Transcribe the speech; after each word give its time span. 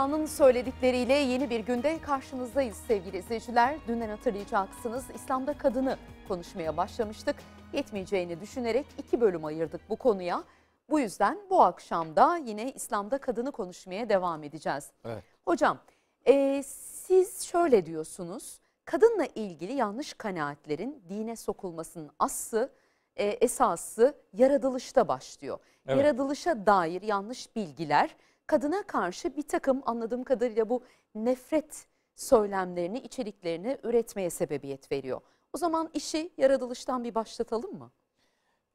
Evliyanın 0.00 0.26
söyledikleriyle 0.26 1.14
yeni 1.14 1.50
bir 1.50 1.60
günde 1.60 1.98
karşınızdayız 2.02 2.76
sevgili 2.76 3.18
izleyiciler. 3.18 3.76
Dünden 3.88 4.08
hatırlayacaksınız 4.08 5.04
İslam'da 5.14 5.58
kadını 5.58 5.96
konuşmaya 6.28 6.76
başlamıştık. 6.76 7.36
Yetmeyeceğini 7.72 8.40
düşünerek 8.40 8.86
iki 8.98 9.20
bölüm 9.20 9.44
ayırdık 9.44 9.80
bu 9.88 9.96
konuya. 9.96 10.44
Bu 10.90 11.00
yüzden 11.00 11.38
bu 11.50 11.62
akşam 11.62 12.16
da 12.16 12.36
yine 12.36 12.72
İslam'da 12.72 13.18
kadını 13.18 13.52
konuşmaya 13.52 14.08
devam 14.08 14.42
edeceğiz. 14.42 14.90
Evet. 15.04 15.24
Hocam 15.44 15.78
e, 16.26 16.62
siz 16.66 17.42
şöyle 17.42 17.86
diyorsunuz. 17.86 18.60
Kadınla 18.84 19.26
ilgili 19.34 19.72
yanlış 19.72 20.14
kanaatlerin 20.14 21.02
dine 21.08 21.36
sokulmasının 21.36 22.10
aslı, 22.18 22.70
e, 23.16 23.24
esası 23.26 24.14
yaratılışta 24.32 25.08
başlıyor. 25.08 25.58
Evet. 25.86 25.98
Yaratılışa 25.98 26.66
dair 26.66 27.02
yanlış 27.02 27.56
bilgiler 27.56 28.16
kadına 28.50 28.82
karşı 28.82 29.36
bir 29.36 29.42
takım 29.42 29.82
anladığım 29.86 30.24
kadarıyla 30.24 30.68
bu 30.68 30.84
nefret 31.14 31.86
söylemlerini, 32.14 32.98
içeriklerini 32.98 33.78
üretmeye 33.82 34.30
sebebiyet 34.30 34.92
veriyor. 34.92 35.20
O 35.52 35.58
zaman 35.58 35.90
işi 35.94 36.30
yaratılıştan 36.38 37.04
bir 37.04 37.14
başlatalım 37.14 37.78
mı? 37.78 37.90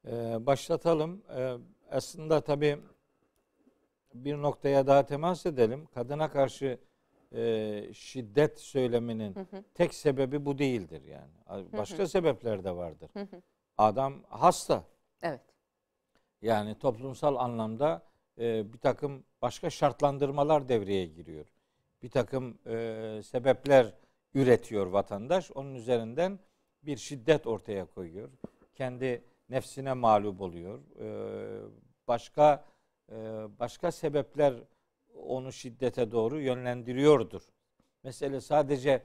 Ee, 0.07 0.45
başlatalım. 0.45 1.23
Ee, 1.37 1.57
aslında 1.91 2.41
tabii 2.41 2.79
bir 4.13 4.35
noktaya 4.35 4.87
daha 4.87 5.05
temas 5.05 5.45
edelim. 5.45 5.87
Kadına 5.93 6.31
karşı 6.31 6.79
e, 7.31 7.93
şiddet 7.93 8.59
söyleminin 8.59 9.35
tek 9.73 9.93
sebebi 9.93 10.45
bu 10.45 10.57
değildir 10.57 11.01
yani. 11.03 11.71
Başka 11.73 12.07
sebepler 12.07 12.63
de 12.63 12.75
vardır. 12.75 13.11
Adam 13.77 14.23
hasta. 14.29 14.83
Evet. 15.21 15.41
Yani 16.41 16.79
toplumsal 16.79 17.35
anlamda 17.35 18.14
e, 18.39 18.73
bir 18.73 18.77
takım 18.77 19.23
başka 19.41 19.69
şartlandırmalar 19.69 20.69
devreye 20.69 21.05
giriyor. 21.05 21.45
Bir 22.03 22.09
takım 22.09 22.57
e, 22.65 23.21
sebepler 23.23 23.93
üretiyor 24.33 24.87
vatandaş. 24.87 25.51
Onun 25.51 25.75
üzerinden 25.75 26.39
bir 26.83 26.97
şiddet 26.97 27.47
ortaya 27.47 27.85
koyuyor. 27.85 28.29
Kendi 28.75 29.23
nefsine 29.49 29.93
mağlup 29.93 30.41
oluyor. 30.41 30.79
E, 30.99 31.07
başka 32.07 32.65
e, 33.11 33.15
başka 33.59 33.91
sebepler 33.91 34.53
onu 35.15 35.51
şiddete 35.51 36.11
doğru 36.11 36.39
yönlendiriyordur. 36.41 37.41
Mesele 38.03 38.41
sadece 38.41 39.01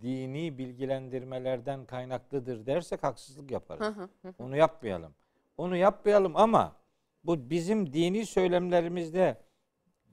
dini 0.00 0.58
bilgilendirmelerden 0.58 1.84
kaynaklıdır 1.84 2.66
dersek 2.66 3.02
haksızlık 3.02 3.50
yaparız. 3.50 3.96
Onu 4.38 4.56
yapmayalım. 4.56 5.14
Onu 5.56 5.76
yapmayalım 5.76 6.36
ama 6.36 6.76
bu 7.24 7.50
bizim 7.50 7.92
dini 7.92 8.26
söylemlerimizde 8.26 9.36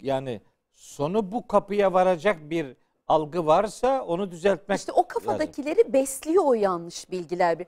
yani 0.02 0.42
sonu 0.74 1.32
bu 1.32 1.48
kapıya 1.48 1.94
varacak 1.94 2.50
bir 2.50 2.76
algı 3.08 3.46
varsa 3.46 4.02
onu 4.06 4.32
düzeltmek 4.32 4.80
İşte 4.80 4.92
o 4.92 5.08
kafadakileri 5.08 5.94
besliyor 5.94 6.44
o 6.46 6.54
yanlış 6.54 7.12
bilgiler. 7.12 7.60
Bir- 7.60 7.68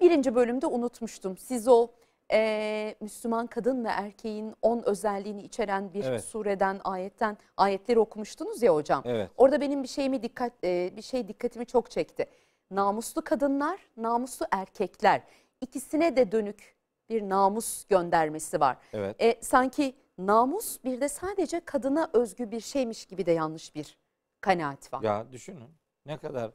Birinci 0.00 0.34
bölümde 0.34 0.66
unutmuştum. 0.66 1.36
Siz 1.36 1.68
o 1.68 1.88
e, 2.32 2.94
Müslüman 3.00 3.46
kadın 3.46 3.84
ve 3.84 3.88
erkeğin 3.88 4.54
on 4.62 4.82
özelliğini 4.86 5.42
içeren 5.42 5.92
bir 5.94 6.04
Evet. 6.04 6.24
sureden, 6.24 6.80
ayetten 6.84 7.36
ayetleri 7.56 7.98
okumuştunuz 7.98 8.62
ya 8.62 8.74
hocam. 8.74 9.02
Evet. 9.06 9.30
Orada 9.36 9.60
benim 9.60 9.82
bir 9.82 9.88
şeyimi 9.88 10.22
dikkat 10.22 10.52
e, 10.64 10.92
bir 10.96 11.02
şey 11.02 11.28
dikkatimi 11.28 11.66
çok 11.66 11.90
çekti. 11.90 12.26
Namuslu 12.70 13.24
kadınlar, 13.24 13.80
namuslu 13.96 14.46
erkekler 14.50 15.22
ikisine 15.60 16.16
de 16.16 16.32
dönük 16.32 16.74
bir 17.08 17.22
namus 17.22 17.84
göndermesi 17.84 18.60
var. 18.60 18.76
Evet. 18.92 19.22
E, 19.22 19.38
sanki 19.42 19.94
namus 20.18 20.84
bir 20.84 21.00
de 21.00 21.08
sadece 21.08 21.60
kadına 21.60 22.10
özgü 22.12 22.50
bir 22.50 22.60
şeymiş 22.60 23.06
gibi 23.06 23.26
de 23.26 23.32
yanlış 23.32 23.74
bir 23.74 23.98
kanaat 24.40 24.92
var. 24.92 25.02
Ya 25.02 25.32
düşünün 25.32 25.70
ne 26.06 26.18
kadar 26.18 26.50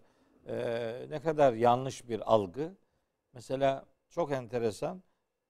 e, 0.48 1.06
ne 1.10 1.22
kadar 1.22 1.54
yanlış 1.54 2.10
bir 2.10 2.34
algı. 2.34 2.76
Mesela 3.34 3.86
çok 4.10 4.32
enteresan. 4.32 5.04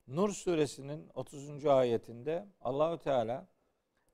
Nur 0.08 0.30
suresinin 0.30 1.10
30. 1.14 1.66
ayetinde 1.66 2.48
Allahü 2.62 2.98
Teala 2.98 3.48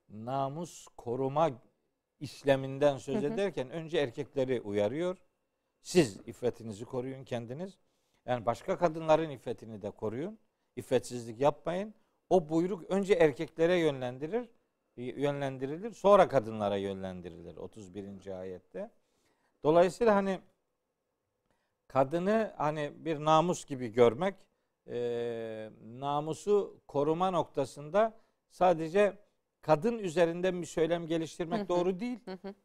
namus 0.08 0.86
koruma 0.96 1.50
işleminden 2.20 2.98
söz 2.98 3.24
ederken 3.24 3.70
önce 3.70 3.98
erkekleri 3.98 4.60
uyarıyor. 4.60 5.16
Siz 5.82 6.20
iffetinizi 6.26 6.84
koruyun 6.84 7.24
kendiniz. 7.24 7.78
Yani 8.26 8.46
başka 8.46 8.78
kadınların 8.78 9.30
iffetini 9.30 9.82
de 9.82 9.90
koruyun. 9.90 10.38
İffetsizlik 10.76 11.40
yapmayın. 11.40 11.94
O 12.30 12.48
buyruk 12.48 12.90
önce 12.90 13.14
erkeklere 13.14 13.76
yönlendirir, 13.76 14.48
yönlendirilir. 14.96 15.90
Sonra 15.90 16.28
kadınlara 16.28 16.76
yönlendirilir 16.76 17.56
31. 17.56 18.40
ayette. 18.40 18.90
Dolayısıyla 19.64 20.14
hani 20.14 20.40
kadını 21.88 22.52
hani 22.56 22.92
bir 22.96 23.24
namus 23.24 23.64
gibi 23.64 23.88
görmek, 23.88 24.34
e, 24.88 25.70
namusu 25.84 26.80
koruma 26.86 27.30
noktasında 27.30 28.20
sadece 28.48 29.18
kadın 29.62 29.98
üzerinden 29.98 30.60
bir 30.62 30.66
söylem 30.66 31.06
geliştirmek 31.06 31.68
doğru 31.68 32.00
değil. 32.00 32.18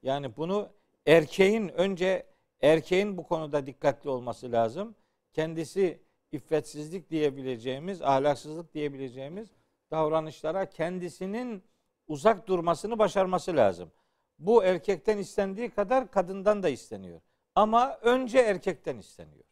Yani 0.03 0.37
bunu 0.37 0.69
erkeğin 1.05 1.67
önce 1.67 2.25
erkeğin 2.61 3.17
bu 3.17 3.23
konuda 3.23 3.65
dikkatli 3.65 4.09
olması 4.09 4.51
lazım. 4.51 4.95
Kendisi 5.33 6.01
iffetsizlik 6.31 7.09
diyebileceğimiz, 7.09 8.01
ahlaksızlık 8.01 8.73
diyebileceğimiz 8.73 9.49
davranışlara 9.91 10.69
kendisinin 10.69 11.63
uzak 12.07 12.47
durmasını 12.47 12.99
başarması 12.99 13.55
lazım. 13.55 13.91
Bu 14.39 14.63
erkekten 14.63 15.17
istendiği 15.17 15.69
kadar 15.69 16.11
kadından 16.11 16.63
da 16.63 16.69
isteniyor. 16.69 17.21
Ama 17.55 17.97
önce 18.01 18.39
erkekten 18.39 18.97
isteniyor. 18.97 19.43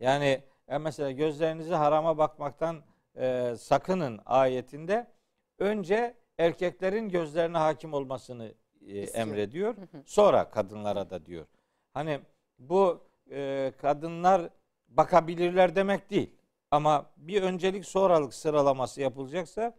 Yani 0.00 0.42
e, 0.68 0.78
mesela 0.78 1.10
gözlerinizi 1.10 1.74
harama 1.74 2.18
bakmaktan 2.18 2.82
e, 3.16 3.54
sakının 3.58 4.20
ayetinde 4.26 5.06
önce 5.58 6.14
erkeklerin 6.38 7.08
gözlerine 7.08 7.58
hakim 7.58 7.94
olmasını 7.94 8.54
e, 8.86 9.00
emrediyor. 9.00 9.76
Sonra 10.04 10.50
kadınlara 10.50 11.10
da 11.10 11.26
diyor. 11.26 11.46
Hani 11.94 12.20
bu 12.58 13.04
e, 13.30 13.72
kadınlar 13.80 14.50
bakabilirler 14.96 15.76
demek 15.76 16.10
değil. 16.10 16.30
Ama 16.70 17.10
bir 17.16 17.42
öncelik 17.42 17.86
sonralık 17.86 18.34
sıralaması 18.34 19.00
yapılacaksa 19.00 19.76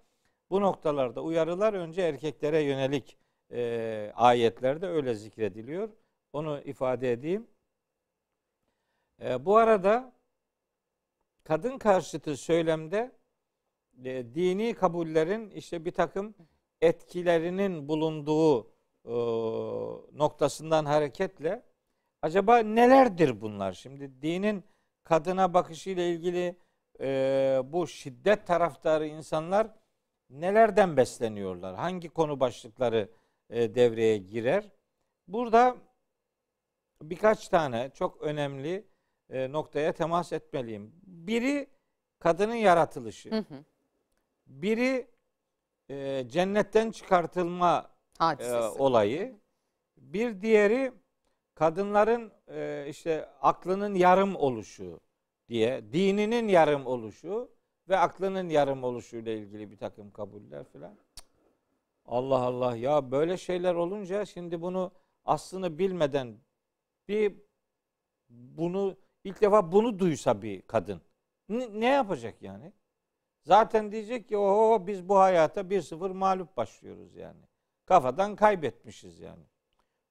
bu 0.50 0.62
noktalarda 0.62 1.22
uyarılar 1.22 1.74
önce 1.74 2.02
erkeklere 2.02 2.62
yönelik 2.62 3.18
e, 3.52 4.12
ayetlerde 4.16 4.88
öyle 4.88 5.16
zikrediliyor. 5.16 5.90
Onu 6.34 6.62
ifade 6.66 7.12
edeyim. 7.12 7.48
E, 9.22 9.46
bu 9.46 9.58
arada 9.58 10.14
kadın 11.44 11.78
karşıtı 11.78 12.38
söylemde 12.38 13.12
e, 14.04 14.36
dini 14.36 14.74
kabullerin 14.74 15.50
işte 15.50 15.86
bir 15.86 15.92
takım 15.92 16.36
etkilerinin 16.82 17.88
bulunduğu 17.88 18.68
e, 19.06 19.14
noktasından 20.18 20.86
hareketle 20.86 21.64
acaba 22.22 22.58
nelerdir 22.58 23.42
bunlar? 23.42 23.74
Şimdi 23.74 24.22
dinin 24.22 24.64
kadına 25.08 25.54
bakışıyla 25.54 26.04
ilgili 26.04 26.56
e, 27.00 27.62
bu 27.64 27.88
şiddet 27.88 28.48
taraftarı 28.48 29.08
insanlar 29.08 29.68
nelerden 30.30 30.98
besleniyorlar? 30.98 31.76
Hangi 31.76 32.10
konu 32.10 32.40
başlıkları 32.40 33.10
e, 33.50 33.76
devreye 33.76 34.18
girer? 34.18 34.72
Burada 35.28 35.78
birkaç 37.02 37.48
tane 37.48 37.92
çok 37.94 38.22
önemli 38.22 38.88
e, 39.30 39.52
noktaya 39.52 39.94
temas 39.94 40.34
etmeliyim. 40.34 40.92
Biri 41.04 41.68
kadının 42.20 42.56
yaratılışı. 42.56 43.30
Hı 43.32 43.38
hı. 43.38 43.64
Biri 44.48 45.08
e, 45.90 46.28
cennetten 46.28 46.92
çıkartılma 46.92 47.92
e, 48.40 48.54
olayı. 48.56 49.40
Bir 49.98 50.42
diğeri 50.42 50.94
kadınların 51.58 52.32
e, 52.48 52.86
işte 52.90 53.30
aklının 53.42 53.96
yarım 53.96 54.36
oluşu 54.36 55.00
diye, 55.50 55.94
dininin 55.94 56.48
yarım 56.48 56.86
oluşu 56.86 57.52
ve 57.90 57.98
aklının 57.98 58.50
yarım 58.50 58.84
oluşu 58.84 59.18
ile 59.18 59.38
ilgili 59.38 59.72
bir 59.72 59.78
takım 59.78 60.12
kabuller 60.12 60.64
filan. 60.64 60.96
Allah 62.06 62.40
Allah 62.40 62.76
ya 62.76 63.12
böyle 63.12 63.38
şeyler 63.38 63.76
olunca 63.76 64.26
şimdi 64.26 64.62
bunu 64.62 64.92
aslını 65.26 65.80
bilmeden 65.80 66.38
bir 67.08 67.36
bunu 68.30 68.98
ilk 69.24 69.42
defa 69.42 69.72
bunu 69.72 70.00
duysa 70.00 70.42
bir 70.42 70.62
kadın 70.62 71.02
ne, 71.50 71.86
yapacak 71.86 72.42
yani? 72.42 72.74
Zaten 73.44 73.92
diyecek 73.92 74.30
ki 74.30 74.38
oho 74.38 74.88
biz 74.88 75.10
bu 75.10 75.20
hayata 75.20 75.62
1-0 75.62 76.14
mağlup 76.14 76.58
başlıyoruz 76.58 77.16
yani. 77.16 77.42
Kafadan 77.86 78.36
kaybetmişiz 78.36 79.20
yani. 79.20 79.44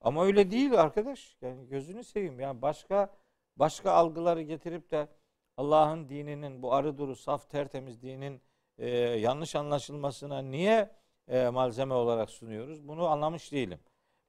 Ama 0.00 0.24
öyle 0.24 0.50
değil 0.50 0.80
arkadaş. 0.80 1.36
Yani 1.42 1.68
gözünü 1.68 2.04
seveyim. 2.04 2.40
Yani 2.40 2.62
başka 2.62 3.10
başka 3.56 3.92
algıları 3.92 4.42
getirip 4.42 4.90
de 4.90 5.08
Allah'ın 5.56 6.08
dininin 6.08 6.62
bu 6.62 6.74
arı 6.74 6.98
duru 6.98 7.16
saf 7.16 7.50
tertemiz 7.50 8.02
dinin 8.02 8.42
e, 8.78 8.88
yanlış 8.98 9.56
anlaşılmasına 9.56 10.42
niye 10.42 10.90
e, 11.28 11.48
malzeme 11.48 11.94
olarak 11.94 12.30
sunuyoruz. 12.30 12.88
Bunu 12.88 13.06
anlamış 13.06 13.52
değilim. 13.52 13.80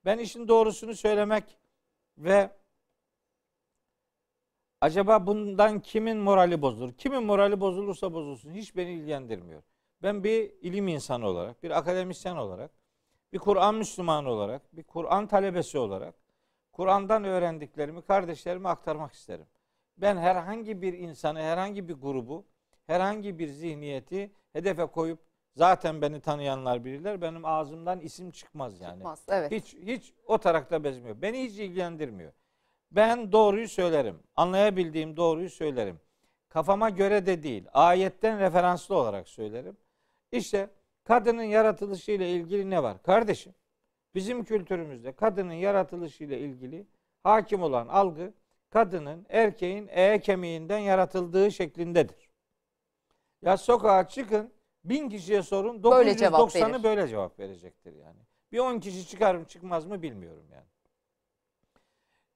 Ben 0.06 0.18
işin 0.18 0.48
doğrusunu 0.48 0.96
söylemek 0.96 1.58
ve 2.18 2.52
acaba 4.82 5.28
bundan 5.28 5.80
kimin 5.80 6.18
morali 6.18 6.62
bozulur? 6.62 6.94
Kimin 6.94 7.24
morali 7.24 7.62
bozulursa 7.62 8.14
bozulsun 8.14 8.52
hiç 8.52 8.76
beni 8.76 8.92
ilgilendirmiyor. 8.92 9.64
Ben 10.04 10.24
bir 10.24 10.52
ilim 10.62 10.88
insanı 10.88 11.28
olarak, 11.28 11.64
bir 11.64 11.78
akademisyen 11.78 12.36
olarak, 12.36 12.72
bir 13.34 13.40
Kur'an 13.40 13.76
Müslümanı 13.76 14.30
olarak, 14.30 14.78
bir 14.78 14.84
Kur'an 14.84 15.28
talebesi 15.28 15.78
olarak 15.78 16.16
Kur'an'dan 16.72 17.24
öğrendiklerimi 17.24 18.02
kardeşlerime 18.02 18.70
aktarmak 18.70 19.14
isterim. 19.14 19.46
Ben 19.98 20.18
herhangi 20.18 20.82
bir 20.82 20.94
insanı, 20.94 21.40
herhangi 21.40 21.90
bir 21.90 21.94
grubu, 21.94 22.46
herhangi 22.88 23.40
bir 23.40 23.48
zihniyeti 23.48 24.32
hedefe 24.54 24.86
koyup 24.86 25.20
zaten 25.56 26.02
beni 26.02 26.22
tanıyanlar 26.22 26.86
bilirler. 26.86 27.22
Benim 27.22 27.46
ağzımdan 27.46 28.00
isim 28.00 28.32
çıkmaz 28.32 28.82
yani. 28.82 28.98
Çıkmaz. 28.98 29.26
Evet. 29.30 29.52
Hiç 29.52 29.76
hiç 29.76 30.14
o 30.28 30.38
tarakta 30.38 30.84
bezmiyor. 30.84 31.22
Beni 31.22 31.44
hiç 31.44 31.60
ilgilendirmiyor. 31.60 32.32
Ben 32.92 33.32
doğruyu 33.32 33.68
söylerim. 33.68 34.20
Anlayabildiğim 34.36 35.18
doğruyu 35.18 35.50
söylerim. 35.50 36.00
Kafama 36.50 36.90
göre 36.90 37.26
de 37.26 37.44
değil. 37.44 37.66
Ayetten 37.74 38.40
referanslı 38.40 38.96
olarak 38.96 39.30
söylerim. 39.30 39.78
İşte 40.32 40.70
kadının 41.08 41.44
yaratılışı 41.44 42.12
ile 42.12 42.32
ilgili 42.32 42.70
ne 42.70 42.84
var? 42.84 43.04
Kardeşim, 43.04 43.54
bizim 44.16 44.44
kültürümüzde 44.44 45.12
kadının 45.12 45.54
yaratılışı 45.54 46.24
ile 46.24 46.40
ilgili 46.40 46.88
hakim 47.24 47.62
olan 47.62 47.88
algı 47.88 48.34
kadının 48.70 49.26
erkeğin 49.30 49.88
e 49.92 50.20
kemiğinden 50.20 50.78
yaratıldığı 50.78 51.52
şeklindedir. 51.52 52.30
Ya 53.42 53.58
sokağa 53.58 54.08
çıkın 54.08 54.54
bin 54.84 55.10
kişiye 55.10 55.42
sorun 55.44 55.84
Böyle 55.84 56.18
cevap 56.18 56.42
990'ı 56.42 56.74
verir. 56.74 56.84
böyle 56.84 57.08
cevap 57.08 57.40
verecektir 57.40 57.94
yani. 57.94 58.20
Bir 58.52 58.60
10 58.60 58.80
kişi 58.80 59.08
çıkar 59.08 59.36
mı 59.36 59.46
çıkmaz 59.46 59.86
mı 59.86 60.02
bilmiyorum 60.02 60.46
yani. 60.52 60.68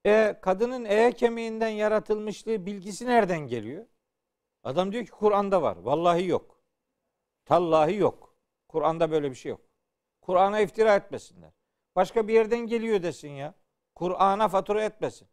E, 0.06 0.39
kadının 0.41 0.85
e 0.85 1.12
kemiğinden 1.12 1.69
yaratılmışlığı 1.69 2.65
bilgisi 2.65 3.06
nereden 3.06 3.39
geliyor? 3.39 3.85
Adam 4.63 4.91
diyor 4.91 5.06
ki 5.06 5.12
Kur'an'da 5.12 5.62
var. 5.62 5.77
Vallahi 5.77 6.27
yok. 6.27 6.62
Tallahi 7.45 7.95
yok. 7.95 8.31
Kur'an'da 8.71 9.12
böyle 9.12 9.29
bir 9.29 9.35
şey 9.35 9.50
yok. 9.50 9.62
Kur'an'a 10.21 10.59
iftira 10.59 10.95
etmesinler. 10.95 11.51
Başka 11.95 12.27
bir 12.27 12.33
yerden 12.33 12.59
geliyor 12.59 13.03
desin 13.03 13.29
ya. 13.29 13.53
Kur'an'a 13.95 14.47
fatura 14.47 14.83
etmesin. 14.83 15.27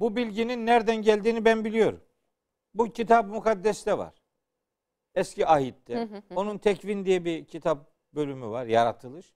Bu 0.00 0.16
bilginin 0.16 0.66
nereden 0.66 1.02
geldiğini 1.02 1.44
ben 1.44 1.64
biliyorum. 1.64 2.00
Bu 2.74 2.92
kitap 2.92 3.26
mukaddeste 3.26 3.98
var. 3.98 4.14
Eski 5.14 5.46
ahitte. 5.46 6.08
Onun 6.36 6.58
Tekvin 6.58 7.04
diye 7.04 7.24
bir 7.24 7.44
kitap 7.44 7.92
bölümü 8.14 8.46
var. 8.46 8.66
Yaratılış. 8.66 9.34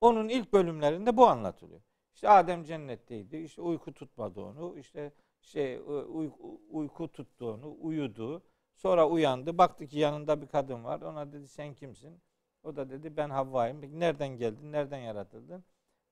Onun 0.00 0.28
ilk 0.28 0.52
bölümlerinde 0.52 1.16
bu 1.16 1.26
anlatılıyor. 1.26 1.80
İşte 2.14 2.28
Adem 2.28 2.64
cennetteydi. 2.64 3.36
İşte 3.36 3.62
uyku 3.62 3.94
tutmadı 3.94 4.40
onu. 4.40 4.78
İşte 4.78 5.12
şey 5.40 5.76
uyku, 6.08 6.60
uyku 6.70 7.12
tuttu 7.12 7.50
onu. 7.52 7.76
Uyudu. 7.80 8.42
Sonra 8.74 9.08
uyandı. 9.08 9.58
Baktı 9.58 9.86
ki 9.86 9.98
yanında 9.98 10.42
bir 10.42 10.46
kadın 10.46 10.84
var. 10.84 11.00
Ona 11.00 11.32
dedi 11.32 11.48
sen 11.48 11.74
kimsin? 11.74 12.20
O 12.66 12.76
da 12.76 12.90
dedi 12.90 13.16
ben 13.16 13.30
Havva'yım. 13.30 14.00
Nereden 14.00 14.28
geldin? 14.28 14.72
Nereden 14.72 14.98
yaratıldın? 14.98 15.64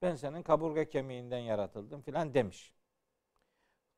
Ben 0.03 0.15
senin 0.15 0.43
kaburga 0.43 0.85
kemiğinden 0.85 1.39
yaratıldım 1.39 2.03
filan 2.03 2.35
demiş. 2.35 2.73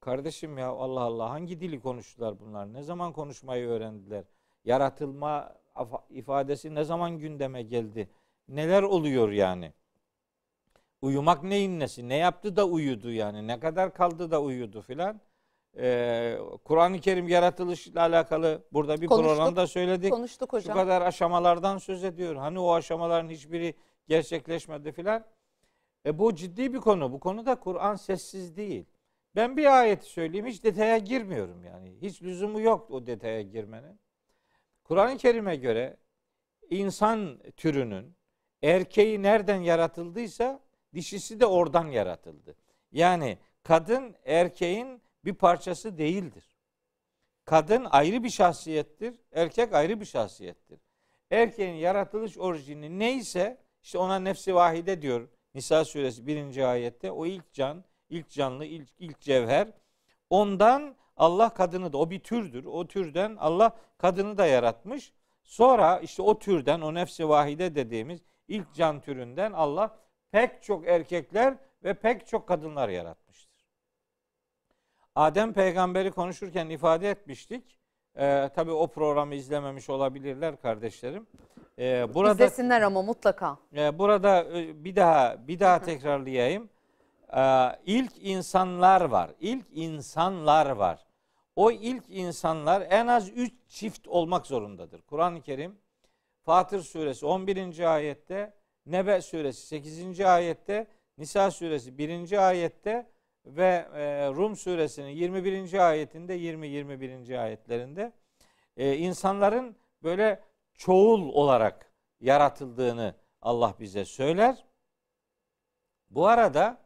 Kardeşim 0.01 0.59
ya 0.59 0.69
Allah 0.69 1.01
Allah 1.01 1.31
hangi 1.31 1.61
dili 1.61 1.81
konuştular 1.81 2.41
bunlar? 2.41 2.73
Ne 2.73 2.83
zaman 2.83 3.13
konuşmayı 3.13 3.69
öğrendiler? 3.69 4.25
Yaratılma 4.65 5.55
ifadesi 6.11 6.75
ne 6.75 6.85
zaman 6.85 7.19
gündeme 7.19 7.63
geldi? 7.63 8.11
Neler 8.49 8.83
oluyor 8.83 9.31
yani? 9.31 9.73
Uyumak 11.03 11.43
neyin 11.43 11.81
nesi? 11.81 12.09
Ne 12.09 12.17
yaptı 12.17 12.57
da 12.57 12.67
uyudu 12.67 13.13
yani? 13.13 13.47
Ne 13.47 13.61
kadar 13.61 13.95
kaldı 13.95 14.31
da 14.31 14.43
uyudu 14.43 14.83
filan? 14.83 15.21
Ee, 15.79 16.39
Kur'an-ı 16.65 17.01
Kerim 17.01 17.29
yaratılışla 17.29 18.01
alakalı 18.01 18.63
burada 18.73 19.01
bir 19.01 19.07
Konuştuk. 19.07 19.29
programda 19.29 19.67
söyledik. 19.67 20.13
Konuştuk 20.13 20.51
Şu 20.51 20.57
hocam. 20.57 20.77
kadar 20.77 21.03
aşamalardan 21.03 21.79
söz 21.79 22.05
ediyor. 22.05 22.37
Hani 22.37 22.59
o 22.59 22.73
aşamaların 22.73 23.31
hiçbiri 23.31 23.75
gerçekleşmedi 24.09 24.93
filan. 24.93 25.25
E 26.07 26.19
bu 26.19 26.35
ciddi 26.35 26.75
bir 26.75 26.79
konu. 26.79 27.13
Bu 27.13 27.21
konuda 27.21 27.55
Kur'an 27.55 27.95
sessiz 27.97 28.57
değil. 28.57 28.85
Ben 29.35 29.57
bir 29.57 29.79
ayeti 29.81 30.07
söyleyeyim. 30.07 30.47
Hiç 30.47 30.65
detaya 30.65 30.99
girmiyorum 30.99 31.65
yani. 31.65 31.95
Hiç 32.03 32.23
lüzumu 32.23 32.61
yok 32.61 32.91
o 32.91 33.07
detaya 33.07 33.43
girmenin. 33.43 34.01
Kur'an-ı 34.85 35.17
Kerim'e 35.17 35.57
göre 35.57 35.97
insan 36.71 37.39
türünün 37.57 38.15
erkeği 38.63 39.23
nereden 39.23 39.61
yaratıldıysa 39.61 40.61
dişisi 40.95 41.41
de 41.41 41.47
oradan 41.47 41.87
yaratıldı. 41.87 42.57
Yani 42.93 43.39
kadın 43.63 44.15
erkeğin 44.25 45.03
bir 45.27 45.35
parçası 45.35 45.99
değildir. 45.99 46.57
Kadın 47.45 47.87
ayrı 47.91 48.25
bir 48.25 48.31
şahsiyettir, 48.31 49.15
erkek 49.33 49.75
ayrı 49.75 50.01
bir 50.01 50.05
şahsiyettir. 50.05 50.81
Erkeğin 51.31 51.75
yaratılış 51.75 52.39
orijini 52.39 52.99
neyse 52.99 53.63
işte 53.83 53.99
ona 53.99 54.19
nefsi 54.19 54.55
vahide 54.55 55.03
diyor 55.03 55.29
Nisa 55.55 55.85
suresi 55.85 56.27
1. 56.27 56.71
ayette 56.71 57.11
o 57.11 57.27
ilk 57.27 57.53
can, 57.53 57.85
ilk 58.09 58.31
canlı, 58.31 58.65
ilk, 58.65 58.89
ilk 58.99 59.21
cevher. 59.21 59.69
Ondan 60.31 60.97
Allah 61.17 61.55
kadını 61.55 61.93
da 61.93 61.99
o 61.99 62.11
bir 62.11 62.21
türdür. 62.21 62.65
O 62.65 62.87
türden 62.87 63.37
Allah 63.37 63.77
kadını 63.99 64.39
da 64.39 64.47
yaratmış. 64.47 65.13
Sonra 65.45 65.99
işte 65.99 66.23
o 66.23 66.39
türden 66.39 66.81
o 66.81 66.95
nefsi 66.95 67.29
vahide 67.29 67.75
dediğimiz 67.75 68.21
ilk 68.49 68.75
can 68.75 69.01
türünden 69.01 69.53
Allah 69.53 69.99
pek 70.31 70.63
çok 70.63 70.89
erkekler 70.89 71.57
ve 71.85 71.95
pek 71.95 72.27
çok 72.27 72.49
kadınlar 72.49 72.89
yaratmıştır. 72.89 73.26
Adem 75.17 75.53
peygamberi 75.53 76.11
konuşurken 76.11 76.69
ifade 76.69 77.11
etmiştik. 77.11 77.79
Ee, 78.19 78.51
tabii 78.55 78.71
o 78.73 78.87
programı 78.87 79.35
izlememiş 79.35 79.91
olabilirler 79.91 80.61
kardeşlerim. 80.61 81.27
Ee, 81.79 82.15
burada 82.15 82.33
İzlesinler 82.33 82.83
ama 82.83 83.03
mutlaka. 83.03 83.59
ee, 83.77 83.99
burada 83.99 84.45
e, 84.45 84.85
bir 84.85 84.97
daha 84.97 85.49
bir 85.49 85.61
daha 85.61 85.83
tekrarlayayım. 85.83 86.69
Ee, 87.37 87.69
ilk 87.87 88.13
insanlar 88.21 89.01
var. 89.01 89.31
İlk 89.41 89.67
insanlar 89.73 90.71
var. 90.71 91.07
O 91.57 91.71
ilk 91.71 92.05
insanlar 92.09 92.87
en 92.91 93.07
az 93.07 93.29
üç 93.29 93.53
çift 93.69 94.09
olmak 94.09 94.47
zorundadır. 94.47 95.03
Kur'an-ı 95.03 95.43
Kerim 95.43 95.79
Fatır 96.43 96.81
suresi 96.81 97.27
11. 97.27 97.95
ayette, 97.95 98.55
Nebe 98.87 99.21
suresi 99.21 99.67
8. 99.67 100.21
ayette, 100.21 100.87
Nisa 101.19 101.51
suresi 101.51 101.99
1. 101.99 102.49
ayette 102.49 103.07
ve 103.47 103.89
e, 103.95 104.29
Rum 104.29 104.57
suresinin 104.57 105.09
21. 105.09 105.89
ayetinde 105.89 106.39
20-21. 106.39 107.39
ayetlerinde 107.39 108.13
e, 108.77 108.97
insanların 108.97 109.77
böyle 110.03 110.43
çoğul 110.75 111.29
olarak 111.29 111.93
yaratıldığını 112.21 113.15
Allah 113.43 113.75
bize 113.81 114.05
söyler. 114.05 114.65
Bu 116.11 116.29
arada 116.29 116.79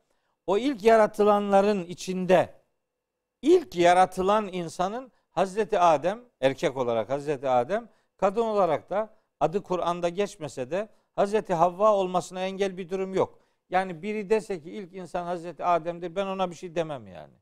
o 0.46 0.58
ilk 0.58 0.84
yaratılanların 0.84 1.84
içinde 1.84 2.54
ilk 3.42 3.76
yaratılan 3.76 4.48
insanın 4.52 5.12
Hazreti 5.30 5.78
Adem, 5.78 6.20
erkek 6.40 6.76
olarak 6.76 7.10
Hazreti 7.10 7.48
Adem, 7.48 7.88
kadın 8.16 8.42
olarak 8.42 8.90
da 8.90 9.14
adı 9.40 9.62
Kur'an'da 9.62 10.08
geçmese 10.08 10.70
de 10.70 10.88
Hazreti 11.16 11.54
Havva 11.54 11.92
olmasına 11.92 12.40
engel 12.40 12.76
bir 12.76 12.88
durum 12.88 13.14
yok. 13.14 13.38
Yani 13.70 14.02
biri 14.02 14.30
dese 14.30 14.60
ki 14.60 14.70
ilk 14.70 14.94
insan 14.94 15.24
Hazreti 15.24 15.64
Adem'dir 15.64 16.16
ben 16.16 16.26
ona 16.26 16.50
bir 16.50 16.54
şey 16.56 16.74
demem 16.74 17.06
yani. 17.06 17.34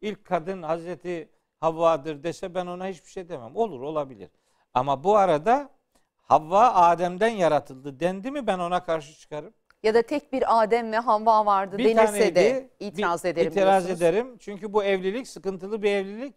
İlk 0.00 0.24
kadın 0.24 0.62
Hazreti 0.62 1.28
Havva'dır 1.60 2.22
dese 2.22 2.54
ben 2.54 2.66
ona 2.66 2.86
hiçbir 2.86 3.10
şey 3.10 3.28
demem. 3.28 3.56
Olur 3.56 3.80
olabilir. 3.80 4.30
Ama 4.74 5.04
bu 5.04 5.16
arada 5.16 5.70
Havva 6.16 6.72
Adem'den 6.74 7.28
yaratıldı 7.28 8.00
dendi 8.00 8.30
mi 8.30 8.46
ben 8.46 8.58
ona 8.58 8.84
karşı 8.84 9.18
çıkarım. 9.18 9.54
Ya 9.82 9.94
da 9.94 10.02
tek 10.02 10.32
bir 10.32 10.62
Adem 10.62 10.92
ve 10.92 10.96
Havva 10.98 11.46
vardı 11.46 11.78
Bir 11.78 11.84
denirse 11.84 12.34
de 12.34 12.34
taneydi, 12.34 12.70
itiraz 12.80 13.24
bir- 13.24 13.28
ederim 13.28 13.50
İtiraz 13.52 13.86
diyorsunuz. 13.86 14.02
ederim. 14.02 14.36
Çünkü 14.38 14.72
bu 14.72 14.84
evlilik 14.84 15.28
sıkıntılı 15.28 15.82
bir 15.82 15.90
evlilik. 15.90 16.34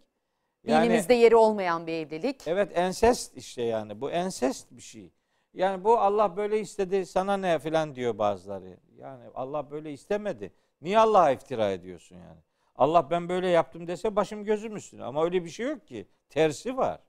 Yani 0.64 0.84
Dinimizde 0.88 1.14
yeri 1.14 1.36
olmayan 1.36 1.86
bir 1.86 1.92
evlilik. 1.92 2.42
evet 2.48 2.72
ensest 2.74 3.36
işte 3.36 3.62
yani. 3.62 4.00
Bu 4.00 4.10
ensest 4.10 4.70
bir 4.70 4.82
şey. 4.82 5.12
Yani 5.54 5.84
bu 5.84 5.98
Allah 5.98 6.36
böyle 6.36 6.60
istedi 6.60 7.06
sana 7.06 7.36
ne 7.36 7.58
filan 7.58 7.94
diyor 7.94 8.18
bazıları. 8.18 8.76
Yani 8.96 9.24
Allah 9.34 9.70
böyle 9.70 9.92
istemedi. 9.92 10.52
Niye 10.82 10.98
Allah'a 10.98 11.30
iftira 11.30 11.70
ediyorsun 11.70 12.16
yani? 12.16 12.40
Allah 12.76 13.10
ben 13.10 13.28
böyle 13.28 13.48
yaptım 13.48 13.86
dese 13.86 14.16
başım 14.16 14.44
gözüm 14.44 14.76
üstüne. 14.76 15.04
Ama 15.04 15.24
öyle 15.24 15.44
bir 15.44 15.50
şey 15.50 15.66
yok 15.66 15.86
ki. 15.86 16.08
Tersi 16.28 16.76
var. 16.76 17.00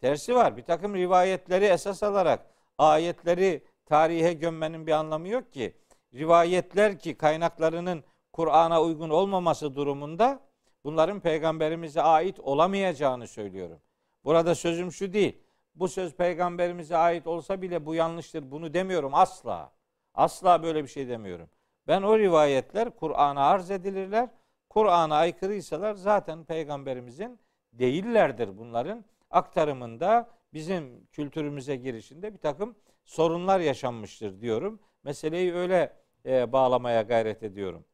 Tersi 0.00 0.34
var. 0.34 0.56
Bir 0.56 0.62
takım 0.62 0.94
rivayetleri 0.94 1.64
esas 1.64 2.02
alarak 2.02 2.46
ayetleri 2.78 3.64
tarihe 3.86 4.32
gömmenin 4.32 4.86
bir 4.86 4.92
anlamı 4.92 5.28
yok 5.28 5.52
ki. 5.52 5.76
Rivayetler 6.14 6.98
ki 6.98 7.14
kaynaklarının 7.16 8.04
Kur'an'a 8.32 8.82
uygun 8.82 9.10
olmaması 9.10 9.74
durumunda 9.74 10.40
bunların 10.84 11.20
peygamberimize 11.20 12.02
ait 12.02 12.40
olamayacağını 12.40 13.28
söylüyorum. 13.28 13.80
Burada 14.24 14.54
sözüm 14.54 14.92
şu 14.92 15.12
değil. 15.12 15.41
Bu 15.74 15.88
söz 15.88 16.14
peygamberimize 16.14 16.96
ait 16.96 17.26
olsa 17.26 17.62
bile 17.62 17.86
bu 17.86 17.94
yanlıştır. 17.94 18.50
Bunu 18.50 18.74
demiyorum 18.74 19.14
asla. 19.14 19.72
Asla 20.14 20.62
böyle 20.62 20.82
bir 20.82 20.88
şey 20.88 21.08
demiyorum. 21.08 21.48
Ben 21.88 22.02
o 22.02 22.18
rivayetler 22.18 22.90
Kur'an'a 22.90 23.46
arz 23.46 23.70
edilirler. 23.70 24.28
Kur'an'a 24.68 25.16
aykırıysalar 25.16 25.94
zaten 25.94 26.44
peygamberimizin 26.44 27.40
değillerdir 27.72 28.58
bunların 28.58 29.04
aktarımında 29.30 30.30
bizim 30.52 31.06
kültürümüze 31.06 31.76
girişinde 31.76 32.32
bir 32.32 32.38
takım 32.38 32.76
sorunlar 33.04 33.60
yaşanmıştır 33.60 34.40
diyorum. 34.40 34.80
Meseleyi 35.02 35.54
öyle 35.54 35.92
e, 36.26 36.52
bağlamaya 36.52 37.02
gayret 37.02 37.42
ediyorum. 37.42 37.84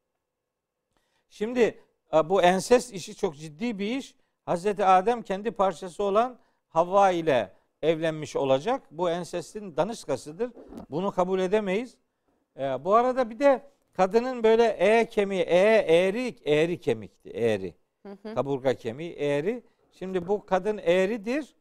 Şimdi 1.29 1.81
e, 2.15 2.29
bu 2.29 2.43
ensest 2.43 2.93
işi 2.93 3.17
çok 3.17 3.37
ciddi 3.37 3.79
bir 3.79 3.97
iş. 3.97 4.15
Hazreti 4.45 4.85
Adem 4.85 5.23
kendi 5.23 5.51
parçası 5.51 6.03
olan 6.03 6.39
Havva 6.69 7.11
ile 7.11 7.53
evlenmiş 7.83 8.37
olacak. 8.37 8.83
Bu 8.91 9.11
ensestin 9.11 9.77
danışkasıdır. 9.77 10.51
Bunu 10.91 11.11
kabul 11.11 11.41
edemeyiz. 11.41 11.97
E, 12.57 12.85
bu 12.85 12.95
arada 12.95 13.31
bir 13.31 13.39
de 13.39 13.63
kadının 13.93 14.43
böyle 14.45 14.65
e 14.65 15.09
kemiği, 15.09 15.43
e 15.43 15.85
eğri, 15.89 16.37
eğri 16.45 16.81
kemikti, 16.81 17.31
eğri. 17.31 17.75
Kaburga 18.35 18.75
kemiği 18.75 19.13
eğri. 19.13 19.63
Şimdi 19.93 20.29
bu 20.29 20.47
kadın 20.47 20.79
eğridir. 20.79 21.55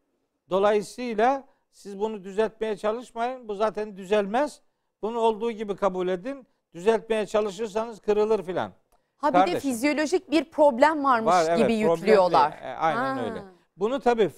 Dolayısıyla 0.49 1.43
siz 1.71 1.99
bunu 1.99 2.23
düzeltmeye 2.23 2.77
çalışmayın. 2.77 3.47
Bu 3.47 3.55
zaten 3.55 3.97
düzelmez. 3.97 4.61
Bunu 5.01 5.19
olduğu 5.19 5.51
gibi 5.51 5.75
kabul 5.75 6.07
edin. 6.07 6.47
Düzeltmeye 6.73 7.25
çalışırsanız 7.25 7.99
kırılır 7.99 8.43
filan. 8.43 8.71
Ha 9.17 9.29
bir 9.29 9.33
de 9.33 9.37
Kardeşim. 9.37 9.59
fizyolojik 9.59 10.31
bir 10.31 10.51
problem 10.51 11.03
varmış 11.03 11.33
Var, 11.33 11.45
evet, 11.49 11.57
gibi 11.57 11.73
yüklüyorlar. 11.73 12.51
E, 12.51 12.75
aynen 12.75 13.17
Ha. 13.17 13.23
öyle. 13.25 13.43
Bunu 13.77 13.99
tabii 13.99 14.29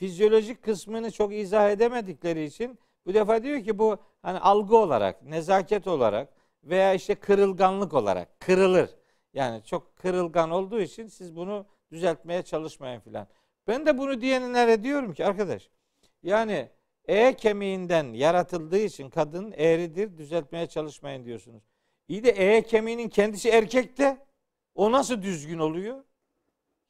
fizyolojik 0.00 0.62
kısmını 0.62 1.10
çok 1.10 1.34
izah 1.34 1.70
edemedikleri 1.70 2.44
için 2.44 2.78
bu 3.06 3.14
defa 3.14 3.42
diyor 3.42 3.64
ki 3.64 3.78
bu 3.78 3.98
hani 4.22 4.38
algı 4.38 4.76
olarak, 4.76 5.22
nezaket 5.22 5.86
olarak 5.86 6.28
veya 6.64 6.94
işte 6.94 7.14
kırılganlık 7.14 7.94
olarak 7.94 8.40
kırılır. 8.40 8.90
Yani 9.34 9.64
çok 9.64 9.96
kırılgan 9.96 10.50
olduğu 10.50 10.80
için 10.80 11.06
siz 11.06 11.36
bunu 11.36 11.66
düzeltmeye 11.92 12.42
çalışmayın 12.42 13.00
filan. 13.00 13.26
Ben 13.68 13.86
de 13.86 13.98
bunu 13.98 14.20
diyenlere 14.20 14.82
diyorum 14.82 15.14
ki 15.14 15.26
arkadaş 15.26 15.70
yani 16.22 16.68
E 17.08 17.36
kemiğinden 17.36 18.12
yaratıldığı 18.12 18.78
için 18.78 19.10
kadın 19.10 19.54
eğridir 19.56 20.18
düzeltmeye 20.18 20.66
çalışmayın 20.66 21.24
diyorsunuz. 21.24 21.62
İyi 22.08 22.24
de 22.24 22.30
E 22.30 22.62
kemiğinin 22.62 23.08
kendisi 23.08 23.48
erkekte 23.48 24.18
o 24.74 24.92
nasıl 24.92 25.22
düzgün 25.22 25.58
oluyor? 25.58 26.04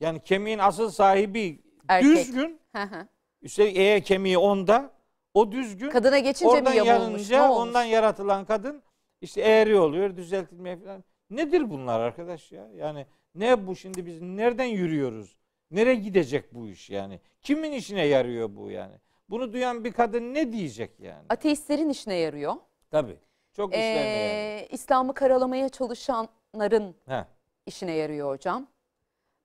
Yani 0.01 0.21
kemiğin 0.21 0.59
asıl 0.59 0.91
sahibi 0.91 1.70
Erkek. 1.91 2.17
düzgün. 2.17 2.61
Hı 2.77 2.83
hı. 2.83 3.07
Üstelik 3.43 3.77
E 3.79 4.01
kemiği 4.01 4.39
onda. 4.39 4.91
O 5.35 5.53
düzgün. 5.53 5.91
Kadına 5.91 6.19
geçince 6.19 6.51
Oradan 6.51 6.73
mi 6.73 6.77
yamulmuş? 6.79 7.31
Ne 7.31 7.37
yanınca 7.37 7.51
olmuş? 7.51 7.69
ondan 7.69 7.85
yaratılan 7.85 8.45
kadın 8.45 8.83
işte 9.21 9.41
eğri 9.41 9.79
oluyor, 9.79 10.17
düzeltilmeye 10.17 10.77
falan. 10.77 11.05
Nedir 11.31 11.71
bunlar 11.71 12.01
arkadaş 12.01 12.53
ya? 12.53 12.69
Yani 12.77 13.07
ne 13.35 13.67
bu 13.67 13.77
şimdi 13.77 14.07
biz 14.07 14.21
nereden 14.23 14.65
yürüyoruz? 14.65 15.37
Nereye 15.71 15.95
gidecek 15.95 16.55
bu 16.55 16.67
iş 16.67 16.91
yani? 16.91 17.21
Kimin 17.43 17.73
işine 17.73 18.07
yarıyor 18.07 18.57
bu 18.57 18.71
yani? 18.71 18.95
Bunu 19.31 19.53
duyan 19.53 19.85
bir 19.85 19.93
kadın 19.93 20.35
ne 20.35 20.53
diyecek 20.53 21.01
yani? 21.01 21.25
Ateistlerin 21.29 21.89
işine 21.89 22.15
yarıyor. 22.15 22.55
Tabii. 22.91 23.17
Çok 23.53 23.71
işlerine 23.75 24.09
yarıyor. 24.09 24.61
Ee, 24.61 24.69
İslam'ı 24.71 25.15
karalamaya 25.15 25.69
çalışanların 25.69 26.95
Heh. 27.07 27.25
işine 27.67 27.93
yarıyor 27.93 28.31
hocam. 28.35 28.67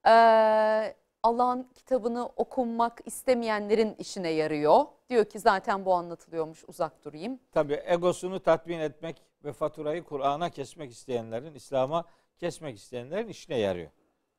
Ee, 0.08 0.96
Allah'ın 1.25 1.67
kitabını 1.75 2.25
okunmak 2.25 3.01
istemeyenlerin 3.05 3.96
işine 4.00 4.29
yarıyor. 4.29 4.86
Diyor 5.10 5.25
ki 5.25 5.39
zaten 5.39 5.86
bu 5.86 5.94
anlatılıyormuş 5.94 6.63
uzak 6.67 7.05
durayım. 7.05 7.39
Tabii 7.51 7.82
egosunu 7.86 8.39
tatmin 8.39 8.79
etmek 8.79 9.22
ve 9.44 9.53
faturayı 9.53 10.03
Kur'an'a 10.03 10.50
kesmek 10.50 10.91
isteyenlerin, 10.91 11.55
İslam'a 11.55 12.05
kesmek 12.38 12.77
isteyenlerin 12.77 13.27
işine 13.27 13.58
yarıyor. 13.58 13.91